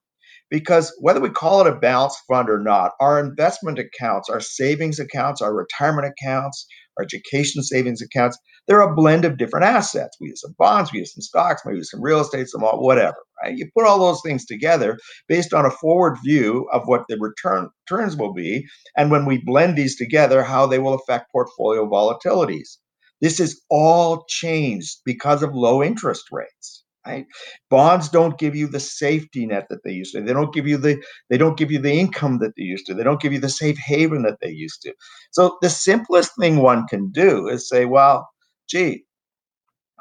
Because 0.51 0.95
whether 1.01 1.19
we 1.19 1.31
call 1.31 1.63
it 1.63 1.73
a 1.73 1.77
balanced 1.77 2.21
fund 2.29 2.51
or 2.51 2.59
not, 2.59 2.93
our 3.01 3.19
investment 3.19 3.79
accounts, 3.79 4.29
our 4.29 4.41
savings 4.41 5.01
accounts, 5.01 5.41
our 5.41 5.55
retirement 5.55 6.07
accounts, 6.07 6.67
our 6.99 7.05
education 7.05 7.63
savings 7.63 8.03
accounts, 8.03 8.39
they're 8.67 8.81
a 8.81 8.95
blend 8.95 9.25
of 9.25 9.39
different 9.39 9.67
assets. 9.67 10.17
We 10.21 10.29
use 10.29 10.41
some 10.41 10.55
bonds, 10.59 10.93
we 10.93 11.01
use 11.01 11.15
some 11.15 11.23
stocks, 11.23 11.63
maybe 11.65 11.83
some 11.83 12.03
real 12.03 12.21
estate, 12.21 12.49
some 12.49 12.63
whatever. 12.63 13.17
Right? 13.43 13.57
You 13.57 13.69
put 13.77 13.87
all 13.87 13.99
those 13.99 14.21
things 14.25 14.47
together 14.47 14.99
based 15.29 15.53
on 15.53 15.67
a 15.67 15.71
forward 15.71 16.17
view 16.25 16.69
of 16.73 16.83
what 16.87 17.05
the 17.09 17.19
return 17.19 17.69
returns 17.89 18.17
will 18.17 18.33
be, 18.33 18.67
and 18.97 19.11
when 19.11 19.27
we 19.27 19.43
blend 19.45 19.77
these 19.77 19.97
together, 19.97 20.43
how 20.43 20.67
they 20.67 20.79
will 20.79 20.95
affect 20.95 21.33
portfolio 21.33 21.89
volatilities. 21.89 22.79
This 23.21 23.39
is 23.41 23.61
all 23.71 24.25
changed 24.29 24.99
because 25.05 25.43
of 25.43 25.55
low 25.55 25.83
interest 25.83 26.25
rates 26.33 26.82
right 27.07 27.27
bonds 27.71 28.09
don't 28.09 28.39
give 28.39 28.55
you 28.55 28.67
the 28.67 28.81
safety 28.81 29.47
net 29.47 29.67
that 29.71 29.83
they 29.85 29.93
used 29.93 30.15
to 30.15 30.21
they 30.21 30.33
don't 30.33 30.55
give 30.55 30.67
you 30.67 30.77
the 30.77 31.03
they 31.31 31.39
don't 31.39 31.59
give 31.59 31.71
you 31.71 31.79
the 31.79 31.93
income 31.93 32.39
that 32.39 32.55
they 32.57 32.63
used 32.63 32.87
to 32.87 32.95
they 32.95 33.05
don't 33.05 33.21
give 33.21 33.33
you 33.33 33.41
the 33.41 33.49
safe 33.49 33.79
haven 33.79 34.23
that 34.23 34.39
they 34.41 34.51
used 34.51 34.83
to 34.83 34.93
so 35.31 35.57
the 35.63 35.71
simplest 35.71 36.33
thing 36.39 36.57
one 36.59 36.87
can 36.87 37.11
do 37.11 37.49
is 37.49 37.69
say 37.69 37.85
well 37.85 38.29
gee, 38.73 39.05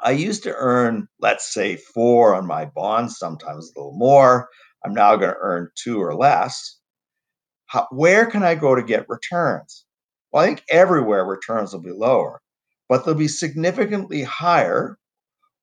I 0.02 0.12
used 0.12 0.42
to 0.44 0.54
earn, 0.54 1.08
let's 1.20 1.52
say, 1.52 1.76
four 1.76 2.34
on 2.34 2.46
my 2.46 2.64
bonds, 2.64 3.18
sometimes 3.18 3.70
a 3.76 3.80
little 3.80 3.96
more. 3.96 4.48
I'm 4.84 4.94
now 4.94 5.14
going 5.16 5.30
to 5.30 5.36
earn 5.40 5.68
two 5.76 6.02
or 6.02 6.14
less. 6.14 6.78
How, 7.66 7.86
where 7.90 8.26
can 8.26 8.42
I 8.42 8.54
go 8.54 8.74
to 8.74 8.82
get 8.82 9.08
returns? 9.08 9.84
Well, 10.32 10.42
I 10.42 10.46
think 10.46 10.64
everywhere 10.70 11.24
returns 11.24 11.72
will 11.72 11.82
be 11.82 11.92
lower, 11.92 12.40
but 12.88 13.04
they'll 13.04 13.14
be 13.14 13.28
significantly 13.28 14.22
higher 14.22 14.98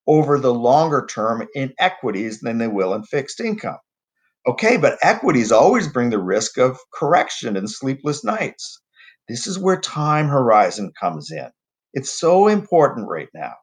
over 0.10 0.40
the 0.40 0.54
longer 0.54 1.08
term 1.10 1.48
in 1.54 1.72
equities 1.80 2.40
than 2.42 2.58
they 2.58 2.68
will 2.68 2.96
in 2.96 3.04
fixed 3.04 3.40
income. 3.40 3.78
Okay, 4.48 4.76
but 4.76 4.98
equities 5.04 5.52
always 5.52 5.88
bring 5.88 6.10
the 6.10 6.18
risk 6.18 6.58
of 6.58 6.80
correction 6.94 7.56
and 7.56 7.70
sleepless 7.70 8.24
nights. 8.24 8.82
This 9.30 9.46
is 9.46 9.60
where 9.60 9.80
time 9.80 10.28
horizon 10.28 10.92
comes 11.00 11.30
in. 11.32 11.48
It's 11.94 12.20
so 12.20 12.48
important 12.48 13.08
right 13.08 13.30
now. 13.36 13.54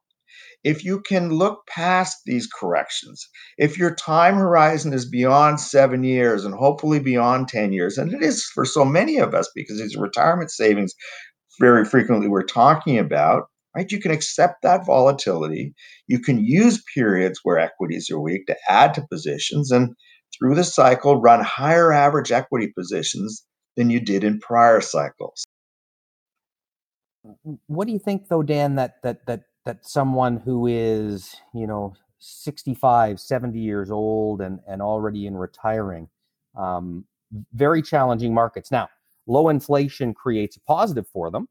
If 0.63 0.85
you 0.85 1.01
can 1.01 1.31
look 1.31 1.67
past 1.69 2.19
these 2.27 2.47
corrections, 2.47 3.29
if 3.59 3.77
your 3.77 3.95
time 3.95 4.37
horizon 4.37 4.93
is 4.93 5.09
beyond 5.09 5.59
seven 5.61 6.05
years 6.05 6.45
and 6.45 6.55
hopefully 6.55 7.01
beyond 7.01 7.49
10 7.49 7.73
years, 7.73 7.99
and 7.99 8.13
it 8.13 8.23
is 8.23 8.45
for 8.45 8.65
so 8.65 8.85
many 8.85 9.19
of 9.19 9.35
us 9.35 9.51
because 9.55 9.79
these 9.79 9.97
retirement 9.97 10.51
savings 10.51 10.95
very 11.61 11.85
frequently 11.85 12.29
we're 12.29 12.43
talking 12.43 12.99
about, 12.99 13.45
right? 13.77 13.93
You 13.93 14.01
can 14.01 14.11
accept 14.11 14.63
that 14.63 14.87
volatility. 14.87 15.75
You 16.07 16.19
can 16.19 16.43
use 16.43 16.83
periods 16.95 17.41
where 17.43 17.59
equities 17.59 18.11
are 18.11 18.19
weak 18.19 18.47
to 18.47 18.57
add 18.69 18.95
to 18.95 19.07
positions 19.07 19.71
and 19.71 19.95
through 20.37 20.55
the 20.55 20.65
cycle 20.65 21.21
run 21.21 21.43
higher 21.43 21.93
average 21.93 22.33
equity 22.33 22.73
positions 22.77 23.45
than 23.77 23.91
you 23.91 24.01
did 24.01 24.25
in 24.25 24.41
prior 24.41 24.81
cycles 24.81 25.45
what 27.67 27.87
do 27.87 27.93
you 27.93 27.99
think 27.99 28.29
though 28.29 28.43
dan 28.43 28.75
that 28.77 29.03
that 29.03 29.27
that 29.27 29.43
that 29.65 29.87
someone 29.87 30.37
who 30.37 30.67
is 30.67 31.37
you 31.55 31.67
know 31.67 31.95
65 32.19 33.21
70 33.21 33.59
years 33.59 33.91
old 33.91 34.41
and 34.41 34.61
and 34.67 34.81
already 34.81 35.27
in 35.27 35.37
retiring 35.37 36.09
um, 36.57 37.05
very 37.53 37.83
challenging 37.83 38.33
markets 38.33 38.71
now 38.71 38.89
low 39.27 39.49
inflation 39.49 40.15
creates 40.15 40.57
a 40.57 40.61
positive 40.61 41.07
for 41.09 41.31
them 41.31 41.49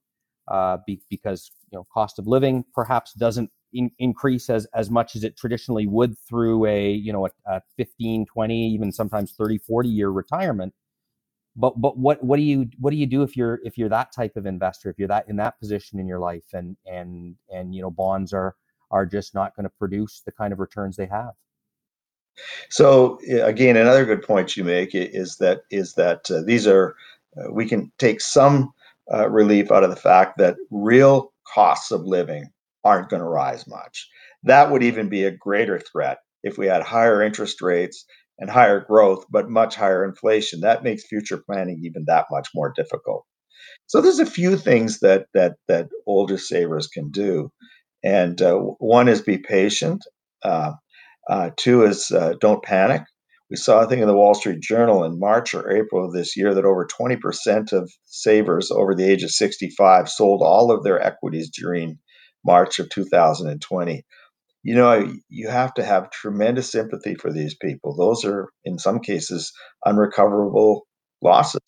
uh, 0.47 0.77
be, 0.85 1.01
because 1.09 1.51
you 1.71 1.77
know 1.77 1.87
cost 1.93 2.19
of 2.19 2.27
living 2.27 2.63
perhaps 2.73 3.13
doesn't 3.13 3.49
in, 3.73 3.91
increase 3.99 4.49
as 4.49 4.65
as 4.73 4.89
much 4.89 5.15
as 5.15 5.23
it 5.23 5.37
traditionally 5.37 5.85
would 5.85 6.17
through 6.17 6.65
a 6.65 6.91
you 6.91 7.13
know 7.13 7.27
a, 7.27 7.29
a 7.45 7.61
15 7.77 8.25
20 8.25 8.67
even 8.69 8.91
sometimes 8.91 9.33
30 9.33 9.59
40 9.59 9.89
year 9.89 10.09
retirement. 10.09 10.73
But 11.55 11.79
but 11.79 11.97
what 11.97 12.23
what 12.23 12.37
do 12.37 12.43
you 12.43 12.67
what 12.79 12.91
do 12.91 12.97
you 12.97 13.05
do 13.05 13.23
if 13.23 13.37
you're 13.37 13.59
if 13.63 13.77
you're 13.77 13.89
that 13.89 14.11
type 14.13 14.35
of 14.35 14.45
investor 14.45 14.89
if 14.89 14.97
you're 14.97 15.07
that 15.09 15.29
in 15.29 15.37
that 15.37 15.59
position 15.59 15.99
in 15.99 16.07
your 16.07 16.19
life 16.19 16.53
and 16.53 16.75
and 16.85 17.35
and 17.53 17.75
you 17.75 17.81
know 17.81 17.91
bonds 17.91 18.33
are 18.33 18.55
are 18.91 19.05
just 19.05 19.33
not 19.33 19.55
going 19.55 19.63
to 19.63 19.71
produce 19.77 20.21
the 20.25 20.31
kind 20.31 20.53
of 20.53 20.59
returns 20.59 20.95
they 20.95 21.07
have? 21.07 21.31
So 22.69 23.19
again 23.43 23.77
another 23.77 24.05
good 24.05 24.23
point 24.23 24.57
you 24.57 24.63
make 24.63 24.89
is 24.93 25.37
that 25.37 25.61
is 25.71 25.93
that 25.93 26.29
uh, 26.31 26.41
these 26.41 26.67
are 26.67 26.95
uh, 27.37 27.51
we 27.51 27.67
can 27.67 27.91
take 27.97 28.21
some 28.21 28.73
uh, 29.13 29.29
relief 29.29 29.71
out 29.71 29.83
of 29.83 29.89
the 29.89 29.95
fact 29.95 30.37
that 30.37 30.55
real 30.71 31.31
costs 31.53 31.91
of 31.91 32.01
living 32.01 32.45
aren't 32.83 33.09
going 33.09 33.21
to 33.21 33.27
rise 33.27 33.67
much 33.67 34.07
that 34.43 34.71
would 34.71 34.83
even 34.83 35.09
be 35.09 35.23
a 35.25 35.31
greater 35.31 35.79
threat 35.79 36.19
if 36.43 36.57
we 36.57 36.67
had 36.67 36.83
higher 36.83 37.21
interest 37.21 37.61
rates 37.61 38.05
and 38.39 38.49
higher 38.49 38.79
growth, 38.81 39.25
but 39.29 39.49
much 39.49 39.75
higher 39.75 40.03
inflation. 40.05 40.61
That 40.61 40.83
makes 40.83 41.05
future 41.07 41.41
planning 41.45 41.81
even 41.83 42.03
that 42.07 42.25
much 42.31 42.49
more 42.53 42.71
difficult. 42.75 43.25
So 43.87 44.01
there's 44.01 44.19
a 44.19 44.25
few 44.25 44.57
things 44.57 44.99
that 44.99 45.27
that 45.33 45.55
that 45.67 45.89
older 46.07 46.37
savers 46.37 46.87
can 46.87 47.11
do, 47.11 47.51
and 48.03 48.41
uh, 48.41 48.55
one 48.79 49.07
is 49.07 49.21
be 49.21 49.37
patient. 49.37 50.03
Uh, 50.43 50.73
uh, 51.29 51.51
two 51.57 51.83
is 51.85 52.11
uh, 52.11 52.35
don't 52.41 52.63
panic. 52.63 53.03
We 53.49 53.57
saw 53.57 53.81
a 53.81 53.87
thing 53.87 53.99
in 53.99 54.07
the 54.07 54.15
Wall 54.15 54.33
Street 54.33 54.61
Journal 54.61 55.03
in 55.03 55.19
March 55.19 55.53
or 55.53 55.69
April 55.69 56.05
of 56.05 56.13
this 56.13 56.35
year 56.35 56.53
that 56.55 56.65
over 56.65 56.87
20% 56.87 57.73
of 57.73 57.91
savers 58.05 58.71
over 58.71 58.95
the 58.95 59.09
age 59.09 59.23
of 59.23 59.31
65 59.31 60.09
sold 60.09 60.41
all 60.43 60.71
of 60.71 60.83
their 60.83 61.01
equities 61.01 61.49
during 61.49 61.99
March 62.43 62.79
of 62.79 62.89
2020 62.89 64.03
you 64.65 64.73
know, 64.73 65.13
you 65.29 65.47
have 65.47 65.75
to 65.75 65.83
have 65.83 66.09
tremendous 66.09 66.71
sympathy 66.71 67.13
for 67.13 67.31
these 67.31 67.55
people. 67.55 67.95
Those 67.95 68.25
are, 68.25 68.49
in 68.63 68.79
some 68.79 68.99
cases, 68.99 69.53
unrecoverable 69.85 70.87
losses. 71.21 71.61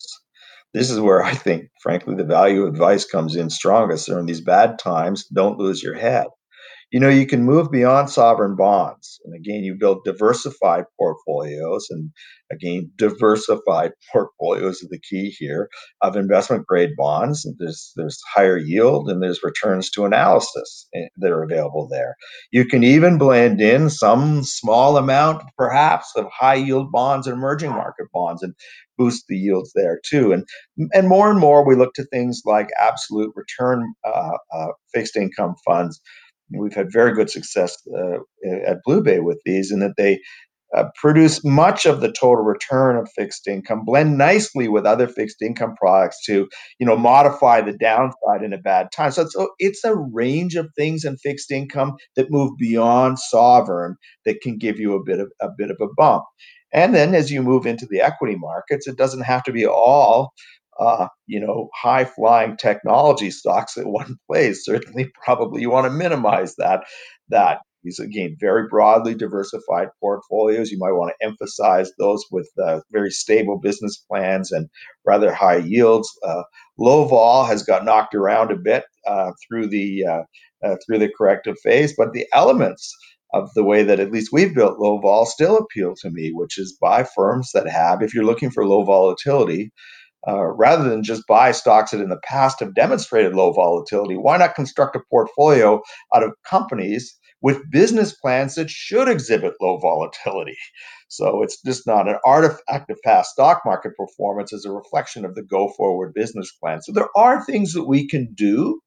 This 0.74 0.90
is 0.90 0.98
where 0.98 1.22
I 1.22 1.32
think, 1.32 1.68
frankly, 1.80 2.16
the 2.16 2.24
value 2.24 2.64
of 2.64 2.74
advice 2.74 3.04
comes 3.04 3.36
in 3.36 3.50
strongest. 3.50 4.06
During 4.06 4.26
these 4.26 4.40
bad 4.40 4.80
times, 4.80 5.24
don't 5.32 5.58
lose 5.58 5.80
your 5.80 5.94
head 5.94 6.26
you 6.92 7.00
know 7.00 7.08
you 7.10 7.26
can 7.26 7.44
move 7.44 7.70
beyond 7.70 8.10
sovereign 8.10 8.56
bonds 8.56 9.20
and 9.24 9.34
again 9.34 9.64
you 9.64 9.74
build 9.78 10.04
diversified 10.04 10.84
portfolios 10.98 11.86
and 11.90 12.10
again 12.52 12.90
diversified 12.96 13.92
portfolios 14.12 14.82
are 14.82 14.88
the 14.90 15.00
key 15.00 15.30
here 15.38 15.68
of 16.02 16.16
investment 16.16 16.66
grade 16.66 16.90
bonds 16.96 17.46
there's 17.58 17.92
there's 17.96 18.20
higher 18.34 18.58
yield 18.58 19.10
and 19.10 19.22
there's 19.22 19.42
returns 19.42 19.90
to 19.90 20.04
analysis 20.04 20.88
eh, 20.94 21.06
that 21.18 21.30
are 21.32 21.42
available 21.42 21.88
there. 21.90 22.16
You 22.52 22.64
can 22.64 22.84
even 22.84 23.18
blend 23.18 23.60
in 23.60 23.90
some 23.90 24.42
small 24.44 24.96
amount 24.96 25.42
perhaps 25.56 26.12
of 26.16 26.26
high 26.32 26.54
yield 26.56 26.92
bonds 26.92 27.26
and 27.26 27.36
emerging 27.36 27.70
market 27.70 28.06
bonds 28.12 28.42
and 28.42 28.54
boost 28.98 29.24
the 29.28 29.36
yields 29.36 29.72
there 29.74 30.00
too. 30.08 30.32
And 30.32 30.44
and 30.92 31.08
more 31.08 31.30
and 31.30 31.40
more 31.40 31.66
we 31.66 31.76
look 31.76 31.94
to 31.94 32.04
things 32.06 32.42
like 32.44 32.68
absolute 32.80 33.32
return 33.34 33.94
uh, 34.06 34.36
uh, 34.52 34.68
fixed 34.94 35.16
income 35.16 35.54
funds 35.66 36.00
we've 36.50 36.74
had 36.74 36.92
very 36.92 37.14
good 37.14 37.30
success 37.30 37.76
uh, 37.96 38.18
at 38.66 38.78
BlueBay 38.86 39.22
with 39.22 39.40
these 39.44 39.70
in 39.70 39.80
that 39.80 39.94
they 39.96 40.20
uh, 40.76 40.84
produce 40.96 41.42
much 41.44 41.86
of 41.86 42.00
the 42.00 42.12
total 42.12 42.44
return 42.44 42.96
of 42.96 43.08
fixed 43.16 43.48
income, 43.48 43.84
blend 43.86 44.18
nicely 44.18 44.68
with 44.68 44.84
other 44.84 45.08
fixed 45.08 45.40
income 45.40 45.74
products 45.76 46.22
to, 46.26 46.46
you 46.78 46.86
know, 46.86 46.96
modify 46.96 47.60
the 47.60 47.72
downside 47.72 48.42
in 48.42 48.52
a 48.52 48.58
bad 48.58 48.88
time. 48.92 49.10
So 49.10 49.22
it's 49.22 49.36
it's 49.58 49.84
a 49.84 49.96
range 49.96 50.56
of 50.56 50.68
things 50.76 51.04
in 51.04 51.16
fixed 51.18 51.50
income 51.50 51.94
that 52.16 52.30
move 52.30 52.52
beyond 52.58 53.18
sovereign 53.18 53.96
that 54.26 54.42
can 54.42 54.58
give 54.58 54.78
you 54.78 54.94
a 54.94 55.02
bit 55.02 55.20
of 55.20 55.32
a 55.40 55.48
bit 55.56 55.70
of 55.70 55.78
a 55.80 55.88
bump. 55.96 56.24
And 56.70 56.94
then 56.94 57.14
as 57.14 57.32
you 57.32 57.42
move 57.42 57.64
into 57.64 57.86
the 57.86 58.02
equity 58.02 58.36
markets, 58.36 58.86
it 58.86 58.98
doesn't 58.98 59.22
have 59.22 59.42
to 59.44 59.52
be 59.52 59.66
all 59.66 60.34
uh, 60.78 61.08
you 61.26 61.40
know, 61.40 61.68
high 61.74 62.04
flying 62.04 62.56
technology 62.56 63.30
stocks 63.30 63.76
at 63.76 63.86
one 63.86 64.16
place. 64.30 64.64
Certainly, 64.64 65.10
probably 65.24 65.62
you 65.62 65.70
want 65.70 65.86
to 65.86 65.90
minimize 65.90 66.56
that 66.56 66.84
that 67.28 67.58
these 67.84 67.98
again 67.98 68.36
very 68.40 68.66
broadly 68.68 69.14
diversified 69.14 69.88
portfolios. 70.00 70.70
You 70.70 70.78
might 70.78 70.92
want 70.92 71.12
to 71.18 71.26
emphasize 71.26 71.90
those 71.98 72.24
with 72.30 72.48
uh, 72.62 72.80
very 72.90 73.10
stable 73.10 73.58
business 73.58 73.96
plans 74.10 74.52
and 74.52 74.68
rather 75.06 75.32
high 75.32 75.58
yields. 75.58 76.10
Uh, 76.24 76.42
low 76.78 77.04
vol 77.04 77.44
has 77.44 77.62
got 77.62 77.84
knocked 77.84 78.14
around 78.14 78.50
a 78.50 78.56
bit 78.56 78.84
uh, 79.06 79.32
through 79.46 79.68
the 79.68 80.04
uh, 80.04 80.22
uh, 80.66 80.76
through 80.84 80.98
the 80.98 81.12
corrective 81.16 81.56
phase, 81.62 81.94
but 81.96 82.12
the 82.12 82.26
elements 82.32 82.94
of 83.34 83.52
the 83.54 83.64
way 83.64 83.82
that 83.82 84.00
at 84.00 84.10
least 84.10 84.30
we've 84.32 84.54
built 84.54 84.78
low 84.78 84.98
vol 84.98 85.26
still 85.26 85.58
appeal 85.58 85.94
to 86.00 86.10
me, 86.10 86.30
which 86.32 86.58
is 86.58 86.76
buy 86.80 87.04
firms 87.04 87.50
that 87.52 87.68
have, 87.68 88.02
if 88.02 88.14
you're 88.14 88.24
looking 88.24 88.50
for 88.50 88.66
low 88.66 88.84
volatility, 88.84 89.70
uh, 90.26 90.44
rather 90.46 90.88
than 90.88 91.02
just 91.02 91.26
buy 91.26 91.52
stocks 91.52 91.90
that 91.90 92.00
in 92.00 92.08
the 92.08 92.20
past 92.24 92.60
have 92.60 92.74
demonstrated 92.74 93.34
low 93.34 93.52
volatility, 93.52 94.16
why 94.16 94.36
not 94.36 94.54
construct 94.54 94.96
a 94.96 95.00
portfolio 95.10 95.80
out 96.14 96.22
of 96.22 96.32
companies 96.44 97.16
with 97.40 97.70
business 97.70 98.12
plans 98.12 98.56
that 98.56 98.68
should 98.68 99.08
exhibit 99.08 99.54
low 99.60 99.78
volatility? 99.78 100.56
So 101.10 101.42
it's 101.42 101.58
just 101.62 101.86
not 101.86 102.06
an 102.06 102.18
artifact 102.26 102.90
of 102.90 102.98
past 103.02 103.30
stock 103.30 103.62
market 103.64 103.92
performance, 103.96 104.52
as 104.52 104.66
a 104.66 104.70
reflection 104.70 105.24
of 105.24 105.34
the 105.34 105.42
go 105.42 105.72
forward 105.74 106.12
business 106.12 106.52
plan. 106.52 106.82
So 106.82 106.92
there 106.92 107.08
are 107.16 107.42
things 107.42 107.72
that 107.72 107.84
we 107.84 108.06
can 108.06 108.28
do 108.34 108.78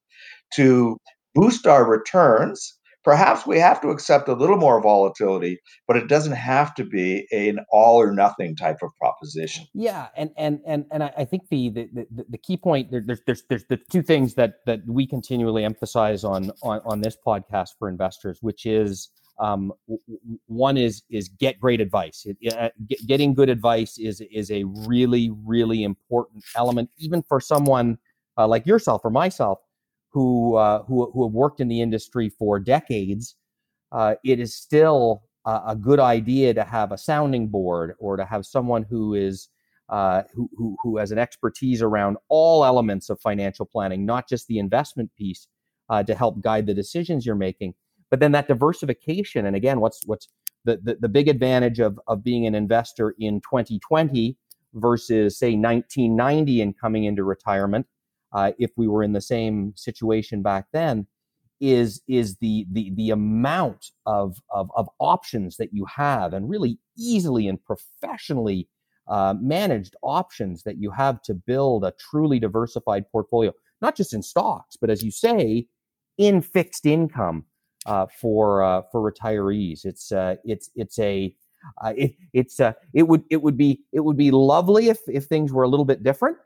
to 0.53 0.97
boost 1.33 1.65
our 1.65 1.83
returns 1.83 2.77
perhaps 3.03 3.46
we 3.46 3.60
have 3.60 3.81
to 3.81 3.89
accept 3.89 4.27
a 4.27 4.34
little 4.34 4.58
more 4.58 4.81
volatility, 4.81 5.60
but 5.88 5.98
it 5.98 6.08
doesn't 6.08 6.34
have 6.34 6.74
to 6.75 6.84
be 6.84 7.27
an 7.31 7.60
all 7.72 7.98
or 7.98 8.12
nothing 8.12 8.55
type 8.55 8.77
of 8.81 8.91
proposition. 9.00 9.65
Yeah, 9.74 10.08
and 10.15 10.31
and 10.38 10.60
and 10.65 10.86
and 10.91 11.03
I 11.03 11.25
think 11.25 11.50
the 11.50 11.70
the, 11.70 11.89
the, 11.93 12.25
the 12.29 12.38
key 12.38 12.58
point 12.58 12.91
there, 12.91 13.01
there's 13.05 13.22
there's 13.25 13.43
there's 13.50 13.65
the 13.70 13.79
two 13.91 14.01
things 14.01 14.36
that 14.36 14.55
that 14.65 14.81
we 14.88 15.08
continually 15.08 15.63
emphasize 15.63 16.24
on 16.24 16.51
on 16.63 16.81
on 16.86 17.01
this 17.01 17.17
podcast 17.25 17.70
for 17.79 17.89
investors, 17.89 18.39
which 18.41 18.65
is. 18.65 19.10
Um, 19.39 19.74
one 20.46 20.77
is 20.77 21.01
is 21.10 21.27
get 21.27 21.60
great 21.60 21.81
advice. 21.81 22.27
It, 22.27 22.53
uh, 22.53 22.70
get, 22.86 23.08
getting 23.08 23.34
good 23.34 23.50
advice 23.50 23.98
is 23.98 24.22
is 24.31 24.51
a 24.51 24.65
really 24.65 25.31
really 25.48 25.84
important 25.84 26.43
element, 26.55 26.91
even 27.00 27.24
for 27.24 27.39
someone 27.39 27.98
uh, 28.38 28.48
like 28.48 28.67
yourself 28.67 29.01
or 29.03 29.10
myself 29.10 29.58
who 30.11 30.55
uh, 30.55 30.83
who 30.83 31.09
who 31.11 31.23
have 31.25 31.33
worked 31.33 31.59
in 31.59 31.67
the 31.67 31.81
industry 31.81 32.29
for 32.29 32.59
decades, 32.59 33.35
uh, 33.91 34.15
it 34.23 34.39
is 34.39 34.55
still 34.55 35.23
a, 35.45 35.61
a, 35.67 35.75
good 35.75 35.99
idea 35.99 36.53
to 36.53 36.63
have 36.63 36.91
a 36.91 36.97
sounding 36.97 37.47
board 37.47 37.93
or 37.99 38.17
to 38.17 38.25
have 38.25 38.45
someone 38.45 38.83
who 38.83 39.13
is 39.13 39.49
uh, 39.89 40.23
who, 40.33 40.49
who 40.57 40.77
who 40.83 40.97
has 40.97 41.11
an 41.11 41.17
expertise 41.17 41.81
around 41.81 42.17
all 42.29 42.65
elements 42.65 43.09
of 43.09 43.19
financial 43.21 43.65
planning, 43.65 44.05
not 44.05 44.27
just 44.27 44.47
the 44.47 44.59
investment 44.59 45.09
piece, 45.17 45.47
uh, 45.89 46.03
to 46.03 46.13
help 46.13 46.41
guide 46.41 46.65
the 46.65 46.73
decisions 46.73 47.25
you're 47.25 47.35
making. 47.35 47.73
But 48.09 48.19
then 48.19 48.33
that 48.33 48.49
diversification, 48.49 49.45
and 49.45 49.55
again, 49.55 49.79
what's 49.79 50.05
what's 50.05 50.27
the, 50.65 50.77
the, 50.83 50.97
the 50.99 51.09
big 51.09 51.27
advantage 51.27 51.79
of, 51.79 51.99
of 52.07 52.23
being 52.23 52.45
an 52.45 52.55
investor 52.55 53.15
in 53.19 53.41
2020 53.41 54.37
versus 54.75 55.37
say 55.37 55.55
1990 55.55 56.61
and 56.61 56.77
coming 56.77 57.05
into 57.05 57.23
retirement 57.23 57.87
uh, 58.33 58.51
if 58.59 58.71
we 58.77 58.88
were 58.88 59.03
in 59.03 59.13
the 59.13 59.21
same 59.21 59.73
situation 59.75 60.41
back 60.41 60.65
then, 60.73 61.07
is 61.59 62.01
is 62.07 62.38
the 62.38 62.65
the 62.71 62.91
the 62.95 63.11
amount 63.11 63.88
of 64.05 64.38
of, 64.50 64.71
of 64.75 64.89
options 65.00 65.57
that 65.57 65.73
you 65.73 65.85
have, 65.85 66.33
and 66.33 66.50
really 66.50 66.79
easily 66.97 67.47
and 67.47 67.63
professionally 67.63 68.67
uh, 69.07 69.35
managed 69.41 69.95
options 70.01 70.63
that 70.63 70.77
you 70.77 70.91
have 70.91 71.21
to 71.23 71.33
build 71.33 71.83
a 71.83 71.93
truly 72.00 72.39
diversified 72.39 73.03
portfolio, 73.11 73.51
not 73.81 73.95
just 73.95 74.13
in 74.13 74.23
stocks, 74.23 74.77
but 74.79 74.89
as 74.89 75.03
you 75.03 75.11
say, 75.11 75.67
in 76.17 76.41
fixed 76.41 76.85
income 76.85 77.45
uh, 77.85 78.05
for 78.19 78.63
uh, 78.63 78.81
for 78.91 79.11
retirees. 79.11 79.85
It's 79.85 80.11
uh, 80.11 80.35
it's 80.43 80.69
it's 80.75 81.00
a 81.00 81.35
uh, 81.83 81.93
it, 81.95 82.15
it's 82.33 82.59
uh, 82.59 82.73
it 82.93 83.07
would 83.07 83.23
it 83.29 83.41
would 83.41 83.57
be 83.57 83.81
it 83.91 84.01
would 84.01 84.17
be 84.17 84.31
lovely 84.31 84.89
if 84.89 85.00
if 85.07 85.25
things 85.25 85.51
were 85.51 85.63
a 85.63 85.67
little 85.67 85.85
bit 85.85 86.03
different. 86.03 86.38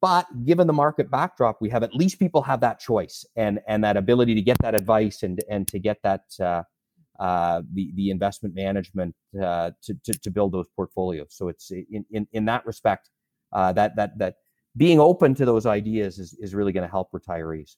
But 0.00 0.26
given 0.44 0.66
the 0.66 0.72
market 0.72 1.10
backdrop, 1.10 1.58
we 1.60 1.70
have 1.70 1.82
at 1.82 1.94
least 1.94 2.18
people 2.18 2.42
have 2.42 2.60
that 2.60 2.80
choice 2.80 3.24
and 3.36 3.60
and 3.68 3.84
that 3.84 3.96
ability 3.96 4.34
to 4.34 4.42
get 4.42 4.58
that 4.62 4.74
advice 4.74 5.22
and 5.22 5.40
and 5.48 5.68
to 5.68 5.78
get 5.78 5.98
that 6.02 6.22
uh, 6.40 6.62
uh, 7.20 7.62
the 7.72 7.92
the 7.94 8.10
investment 8.10 8.54
management 8.54 9.14
uh, 9.40 9.70
to, 9.82 9.94
to, 10.04 10.12
to 10.14 10.30
build 10.30 10.52
those 10.52 10.66
portfolios. 10.74 11.28
So 11.30 11.48
it's 11.48 11.70
in 11.70 12.04
in, 12.10 12.26
in 12.32 12.44
that 12.46 12.66
respect 12.66 13.10
uh, 13.52 13.72
that 13.74 13.94
that 13.96 14.18
that 14.18 14.34
being 14.76 14.98
open 14.98 15.34
to 15.36 15.44
those 15.44 15.66
ideas 15.66 16.18
is 16.18 16.36
is 16.40 16.54
really 16.54 16.72
going 16.72 16.86
to 16.86 16.90
help 16.90 17.10
retirees. 17.12 17.76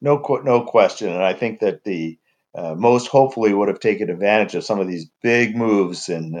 No, 0.00 0.22
no 0.44 0.64
question, 0.64 1.10
and 1.10 1.22
I 1.22 1.34
think 1.34 1.60
that 1.60 1.84
the 1.84 2.18
uh, 2.54 2.74
most 2.74 3.08
hopefully 3.08 3.52
would 3.52 3.68
have 3.68 3.80
taken 3.80 4.10
advantage 4.10 4.54
of 4.54 4.64
some 4.64 4.80
of 4.80 4.88
these 4.88 5.10
big 5.22 5.56
moves 5.56 6.08
in 6.08 6.34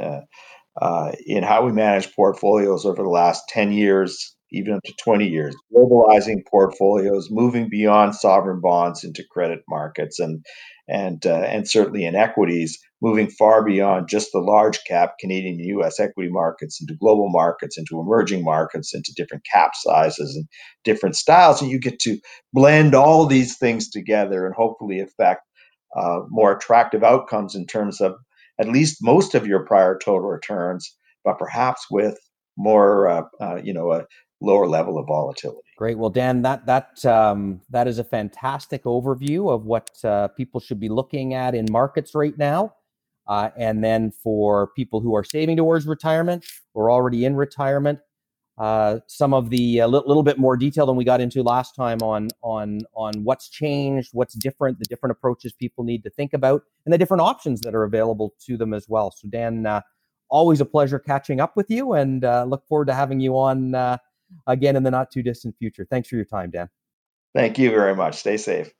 uh, 0.80 1.12
in 1.26 1.42
how 1.42 1.64
we 1.64 1.72
manage 1.72 2.14
portfolios 2.14 2.84
over 2.84 3.02
the 3.02 3.08
last 3.08 3.48
10 3.48 3.72
years, 3.72 4.34
even 4.50 4.74
up 4.74 4.82
to 4.84 4.92
20 5.02 5.26
years, 5.26 5.54
globalizing 5.74 6.44
portfolios, 6.48 7.28
moving 7.30 7.68
beyond 7.68 8.14
sovereign 8.14 8.60
bonds 8.60 9.04
into 9.04 9.24
credit 9.30 9.60
markets, 9.68 10.18
and 10.18 10.44
and 10.86 11.24
uh, 11.26 11.40
and 11.40 11.68
certainly 11.68 12.04
in 12.04 12.14
equities, 12.14 12.78
moving 13.00 13.28
far 13.28 13.64
beyond 13.64 14.08
just 14.08 14.30
the 14.32 14.38
large 14.38 14.82
cap 14.84 15.14
Canadian 15.18 15.54
and 15.54 15.66
U.S. 15.66 15.98
equity 15.98 16.30
markets 16.30 16.80
into 16.80 16.94
global 16.94 17.30
markets, 17.30 17.78
into 17.78 18.00
emerging 18.00 18.44
markets, 18.44 18.94
into 18.94 19.12
different 19.16 19.44
cap 19.50 19.72
sizes 19.74 20.36
and 20.36 20.46
different 20.84 21.16
styles, 21.16 21.60
and 21.60 21.70
you 21.70 21.78
get 21.80 21.98
to 22.00 22.18
blend 22.52 22.94
all 22.94 23.26
these 23.26 23.56
things 23.56 23.88
together 23.88 24.46
and 24.46 24.54
hopefully 24.54 25.00
affect 25.00 25.42
uh, 25.96 26.20
more 26.28 26.52
attractive 26.56 27.02
outcomes 27.02 27.54
in 27.54 27.66
terms 27.66 28.00
of 28.00 28.14
at 28.60 28.68
least 28.68 28.98
most 29.02 29.34
of 29.34 29.46
your 29.46 29.60
prior 29.60 29.98
total 29.98 30.28
returns, 30.28 30.96
but 31.24 31.38
perhaps 31.38 31.86
with 31.90 32.18
more, 32.56 33.08
uh, 33.08 33.22
uh, 33.40 33.56
you 33.56 33.72
know, 33.72 33.92
a 33.92 34.04
lower 34.40 34.66
level 34.66 34.98
of 34.98 35.06
volatility. 35.06 35.60
Great. 35.76 35.98
Well, 35.98 36.10
Dan, 36.10 36.42
that 36.42 36.66
that 36.66 37.04
um, 37.04 37.60
that 37.70 37.88
is 37.88 37.98
a 37.98 38.04
fantastic 38.04 38.84
overview 38.84 39.52
of 39.52 39.64
what 39.64 39.90
uh, 40.04 40.28
people 40.28 40.60
should 40.60 40.78
be 40.78 40.88
looking 40.88 41.34
at 41.34 41.54
in 41.54 41.66
markets 41.70 42.14
right 42.14 42.36
now. 42.38 42.74
Uh, 43.26 43.48
and 43.56 43.82
then 43.82 44.12
for 44.22 44.68
people 44.76 45.00
who 45.00 45.14
are 45.16 45.24
saving 45.24 45.56
towards 45.56 45.86
retirement 45.86 46.44
or 46.74 46.90
already 46.90 47.24
in 47.24 47.34
retirement, 47.34 47.98
uh, 48.58 49.00
some 49.08 49.34
of 49.34 49.50
the 49.50 49.78
a 49.78 49.88
little 49.88 50.22
bit 50.22 50.38
more 50.38 50.56
detail 50.56 50.86
than 50.86 50.96
we 50.96 51.04
got 51.04 51.20
into 51.20 51.42
last 51.42 51.74
time 51.74 51.98
on 52.02 52.28
on 52.42 52.80
on 52.94 53.12
what's 53.24 53.48
changed, 53.48 54.10
what's 54.12 54.34
different, 54.34 54.78
the 54.78 54.84
different 54.84 55.10
approaches 55.10 55.52
people 55.52 55.82
need 55.82 56.04
to 56.04 56.10
think 56.10 56.32
about, 56.32 56.62
and 56.84 56.92
the 56.92 56.98
different 56.98 57.20
options 57.20 57.60
that 57.62 57.74
are 57.74 57.82
available 57.82 58.34
to 58.46 58.56
them 58.56 58.72
as 58.72 58.88
well. 58.88 59.10
So, 59.10 59.28
Dan, 59.28 59.66
uh, 59.66 59.80
always 60.28 60.60
a 60.60 60.64
pleasure 60.64 60.98
catching 61.00 61.40
up 61.40 61.56
with 61.56 61.68
you, 61.68 61.94
and 61.94 62.24
uh, 62.24 62.44
look 62.44 62.64
forward 62.68 62.86
to 62.86 62.94
having 62.94 63.18
you 63.18 63.36
on 63.36 63.74
uh, 63.74 63.98
again 64.46 64.76
in 64.76 64.84
the 64.84 64.90
not 64.90 65.10
too 65.10 65.22
distant 65.22 65.56
future. 65.58 65.86
Thanks 65.90 66.08
for 66.08 66.16
your 66.16 66.24
time, 66.24 66.50
Dan. 66.50 66.68
Thank 67.34 67.58
you 67.58 67.70
very 67.70 67.96
much. 67.96 68.14
Stay 68.14 68.36
safe. 68.36 68.72